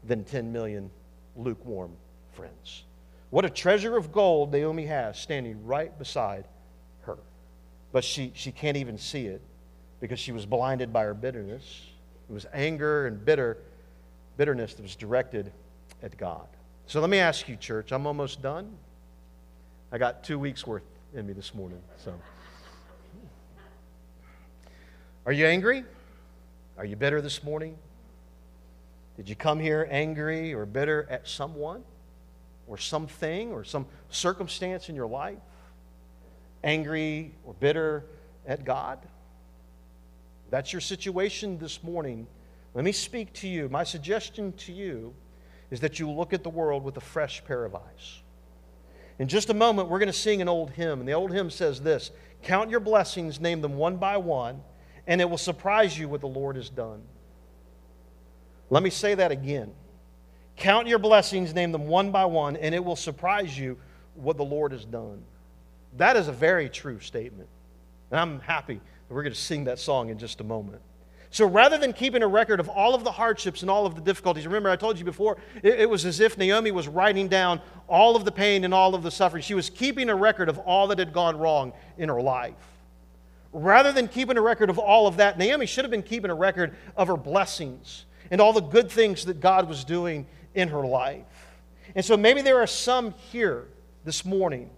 [0.04, 0.90] than 10 million
[1.36, 1.92] lukewarm
[2.32, 2.84] friends.
[3.30, 6.46] What a treasure of gold Naomi has standing right beside
[7.02, 7.18] her.
[7.92, 9.42] But she, she can't even see it
[10.00, 11.82] because she was blinded by her bitterness.
[12.30, 13.58] It was anger and bitter,
[14.38, 15.52] bitterness that was directed
[16.02, 16.48] at God.
[16.88, 18.76] So let me ask you, church, I'm almost done.
[19.92, 21.80] I got two weeks worth in me this morning.
[22.04, 22.14] So,
[25.26, 25.84] are you angry?
[26.78, 27.78] Are you bitter this morning?
[29.16, 31.84] Did you come here angry or bitter at someone
[32.68, 35.38] or something or some circumstance in your life?
[36.64, 38.06] Angry or bitter
[38.48, 39.00] at God?
[40.54, 42.28] That's your situation this morning,
[42.76, 43.70] let me speak to you.
[43.70, 45.16] My suggestion to you
[45.72, 48.22] is that you look at the world with a fresh pair of eyes.
[49.18, 51.50] In just a moment, we're going to sing an old hymn, and the old hymn
[51.50, 52.12] says this
[52.44, 54.62] Count your blessings, name them one by one,
[55.08, 57.02] and it will surprise you what the Lord has done.
[58.70, 59.72] Let me say that again.
[60.56, 63.80] Count your blessings, name them one by one, and it will surprise you
[64.14, 65.24] what the Lord has done.
[65.98, 67.50] That is a very true statement.
[68.12, 68.82] And I'm happy
[69.14, 70.82] we're going to sing that song in just a moment.
[71.34, 74.02] So rather than keeping a record of all of the hardships and all of the
[74.02, 77.60] difficulties, remember I told you before, it, it, was as if Naomi was writing down
[77.88, 79.42] all of the pain and all of the suffering.
[79.42, 82.54] She was keeping a record of all that had gone wrong in her life.
[83.52, 86.36] Rather than keeping a record of all of that, Naomi should have been keeping a
[86.36, 90.86] record of her blessings and all the good things that God was doing in her
[90.86, 91.26] life.
[91.96, 93.68] And so maybe there are some here
[94.06, 94.70] this morning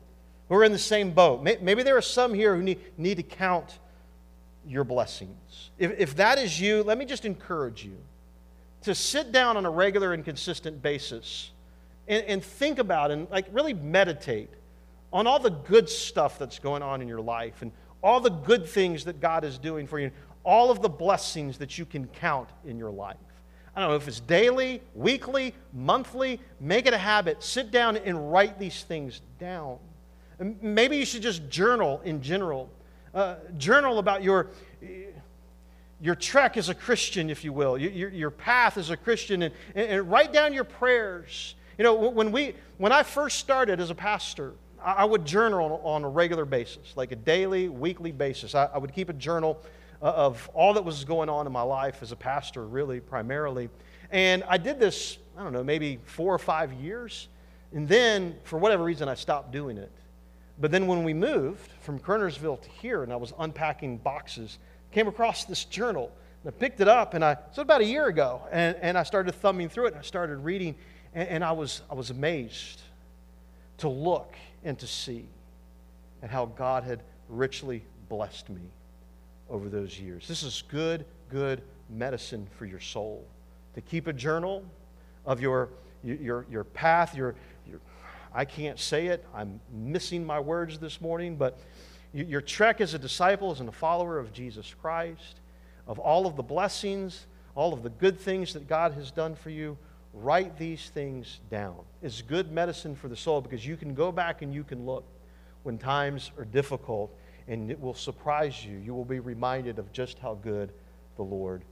[0.48, 1.44] who are in the same boat.
[1.44, 3.80] Maybe there are some here who need, need to count
[4.68, 5.72] your blessings.
[5.78, 7.98] If, if that is you, let me just encourage you
[8.84, 11.52] to sit down on a regular and consistent basis
[12.08, 14.50] and, and think about and like really meditate
[15.12, 17.72] on all the good stuff that's going on in your life and
[18.04, 20.12] all the good things that God is doing for you,
[20.44, 23.18] all of the blessings that you can count in your life.
[23.76, 27.44] I don't know if it's daily, weekly, monthly, make it a habit.
[27.44, 29.80] Sit down and write these things down.
[30.62, 32.70] Maybe you should just journal in general
[33.16, 34.50] uh, journal about your,
[36.02, 39.54] your trek as a Christian, if you will, your, your path as a Christian, and,
[39.74, 41.56] and write down your prayers.
[41.78, 44.54] You know, when, we, when I first started as a pastor,
[44.84, 48.54] I would journal on a regular basis, like a daily, weekly basis.
[48.54, 49.60] I, would keep a journal
[50.02, 53.70] uh, of all that was going on in my life as a pastor, really, primarily.
[54.12, 57.30] And I did this, I don't know, maybe four or five years.
[57.74, 59.92] And then, for whatever reason, I stopped doing it.
[60.60, 64.58] But then when we moved from Kernersville to here and I was unpacking boxes,
[64.92, 66.12] came across this journal.
[66.44, 69.04] And I picked it up and I, so about a year ago, and, and I
[69.04, 70.76] started thumbing through it and I started reading,
[71.14, 72.82] and, and I, was, I was amazed
[73.80, 75.26] to look and to see
[76.24, 78.62] at how God had richly blessed me
[79.50, 80.28] over those years.
[80.28, 83.26] This is good, good medicine for your soul.
[83.74, 84.64] To keep a journal
[85.26, 85.70] of your,
[86.04, 87.36] your, your path, your,
[88.36, 91.58] I can't say it, I'm missing my words this morning, but
[92.14, 95.40] your trek as a disciple, as a follower of Jesus Christ,
[95.88, 99.52] of all of the blessings, all of the good things that God has done for
[99.52, 99.78] you,
[100.14, 101.78] write these things down.
[102.04, 105.06] It's good medicine for the soul because you can go back and you can look
[105.64, 107.18] when times are difficult
[107.48, 108.78] and it will surprise you.
[108.80, 110.74] You will be reminded of just how good
[111.16, 111.64] the Lord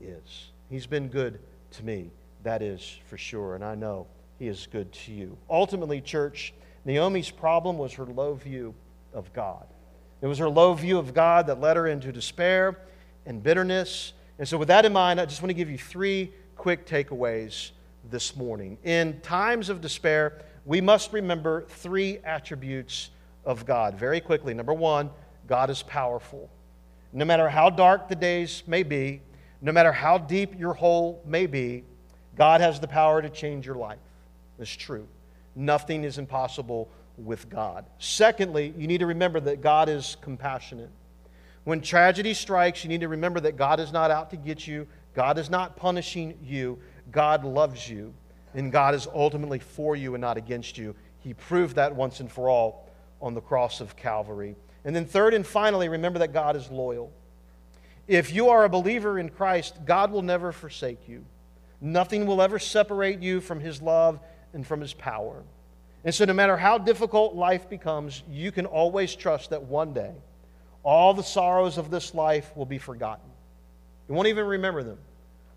[0.00, 0.50] is.
[0.70, 1.40] He's been good
[1.72, 2.12] to me,
[2.44, 4.06] that is for sure, and I know
[4.38, 5.36] He is good to you.
[5.48, 6.52] Ultimately, church,
[6.84, 8.74] Naomi's problem was her low view
[9.12, 9.66] of God.
[10.20, 12.78] It was her low view of God that led her into despair
[13.26, 14.12] and bitterness.
[14.38, 17.70] And so, with that in mind, I just want to give you three quick takeaways
[18.10, 18.78] this morning.
[18.84, 23.10] In times of despair, we must remember three attributes
[23.44, 24.54] of God very quickly.
[24.54, 25.10] Number one,
[25.46, 26.50] God is powerful.
[27.12, 29.20] No matter how dark the days may be,
[29.60, 31.84] no matter how deep your hole may be,
[32.36, 33.98] God has the power to change your life.
[34.58, 35.06] That's true.
[35.54, 37.86] Nothing is impossible with God.
[37.98, 40.90] Secondly, you need to remember that God is compassionate.
[41.64, 44.86] When tragedy strikes, you need to remember that God is not out to get you,
[45.14, 46.78] God is not punishing you.
[47.10, 48.12] God loves you,
[48.54, 50.94] and God is ultimately for you and not against you.
[51.18, 52.88] He proved that once and for all
[53.20, 54.56] on the cross of Calvary.
[54.84, 57.12] And then, third and finally, remember that God is loyal.
[58.06, 61.24] If you are a believer in Christ, God will never forsake you.
[61.80, 64.20] Nothing will ever separate you from His love
[64.54, 65.42] and from His power.
[66.04, 70.12] And so, no matter how difficult life becomes, you can always trust that one day
[70.82, 73.30] all the sorrows of this life will be forgotten.
[74.08, 74.98] You won't even remember them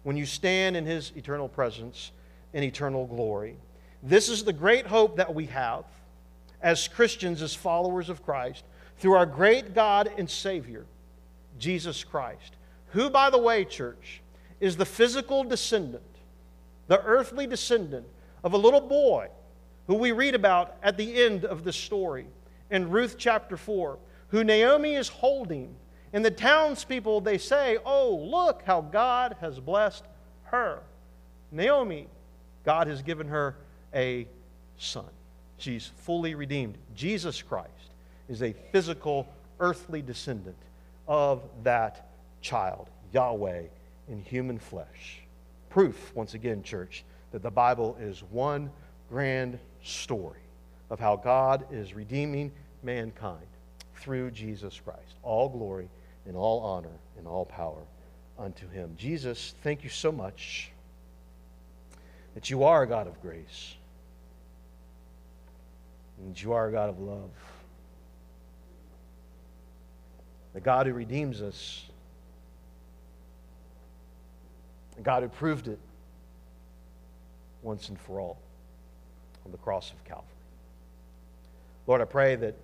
[0.03, 2.11] when you stand in His eternal presence
[2.53, 3.57] in eternal glory.
[4.01, 5.83] This is the great hope that we have
[6.61, 8.63] as Christians, as followers of Christ,
[8.99, 10.85] through our great God and Savior,
[11.59, 12.55] Jesus Christ,
[12.91, 14.21] who, by the way, church,
[14.59, 16.03] is the physical descendant,
[16.87, 18.07] the earthly descendant
[18.43, 19.27] of a little boy
[19.87, 22.27] who we read about at the end of the story
[22.69, 23.97] in Ruth chapter 4,
[24.29, 25.75] who Naomi is holding
[26.13, 30.05] and the townspeople, they say, Oh, look how God has blessed
[30.43, 30.79] her.
[31.51, 32.07] Naomi,
[32.63, 33.55] God has given her
[33.93, 34.27] a
[34.77, 35.09] son.
[35.57, 36.77] She's fully redeemed.
[36.95, 37.91] Jesus Christ
[38.29, 39.27] is a physical,
[39.59, 40.57] earthly descendant
[41.07, 42.09] of that
[42.41, 43.63] child, Yahweh
[44.09, 45.21] in human flesh.
[45.69, 48.71] Proof, once again, church, that the Bible is one
[49.09, 50.39] grand story
[50.89, 52.51] of how God is redeeming
[52.83, 53.45] mankind
[53.95, 55.15] through Jesus Christ.
[55.23, 55.89] All glory
[56.25, 57.83] and all honor and all power
[58.37, 58.95] unto him.
[58.97, 60.71] Jesus, thank you so much
[62.35, 63.75] that you are a God of grace
[66.19, 67.29] and you are a God of love.
[70.53, 71.83] The God who redeems us,
[74.95, 75.79] the God who proved it
[77.61, 78.37] once and for all
[79.45, 80.27] on the cross of Calvary.
[81.85, 82.55] Lord, I pray that,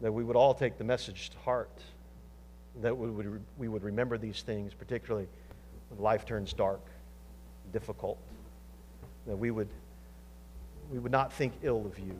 [0.00, 1.70] that we would all take the message to heart
[2.76, 5.26] that we would, we would remember these things, particularly
[5.88, 6.80] when life turns dark,
[7.72, 8.18] difficult,
[9.26, 9.68] that we would,
[10.90, 12.16] we would not think ill of you,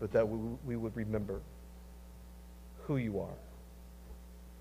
[0.00, 1.40] but that we, we would remember
[2.84, 3.36] who you are,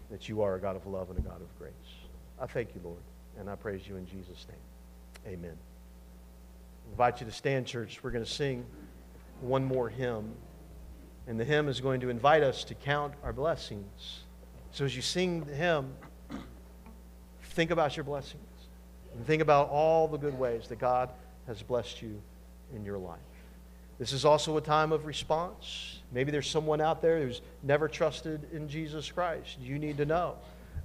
[0.10, 1.74] that you are a God of love and a God of grace.
[2.40, 3.02] I thank you, Lord,
[3.40, 5.34] and I praise you in Jesus' name.
[5.34, 5.58] Amen.
[6.92, 8.00] Invite you to stand, church.
[8.02, 8.66] We're going to sing
[9.42, 10.34] one more hymn,
[11.28, 14.22] and the hymn is going to invite us to count our blessings.
[14.72, 15.94] So as you sing the hymn,
[17.42, 18.44] think about your blessings
[19.14, 21.10] and think about all the good ways that God
[21.48, 22.22] has blessed you
[22.76, 23.20] in your life.
[24.00, 26.02] This is also a time of response.
[26.12, 29.58] Maybe there's someone out there who's never trusted in Jesus Christ.
[29.60, 30.36] You need to know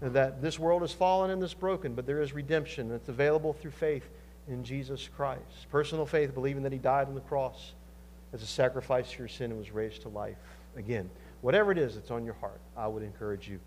[0.00, 3.72] that this world is fallen and is broken, but there is redemption that's available through
[3.72, 4.08] faith
[4.48, 5.68] in Jesus Christ.
[5.70, 7.72] Personal faith, believing that He died on the cross
[8.32, 10.36] as a sacrifice for your sin and was raised to life
[10.76, 11.10] again.
[11.42, 13.60] Whatever it is that's on your heart, I would encourage you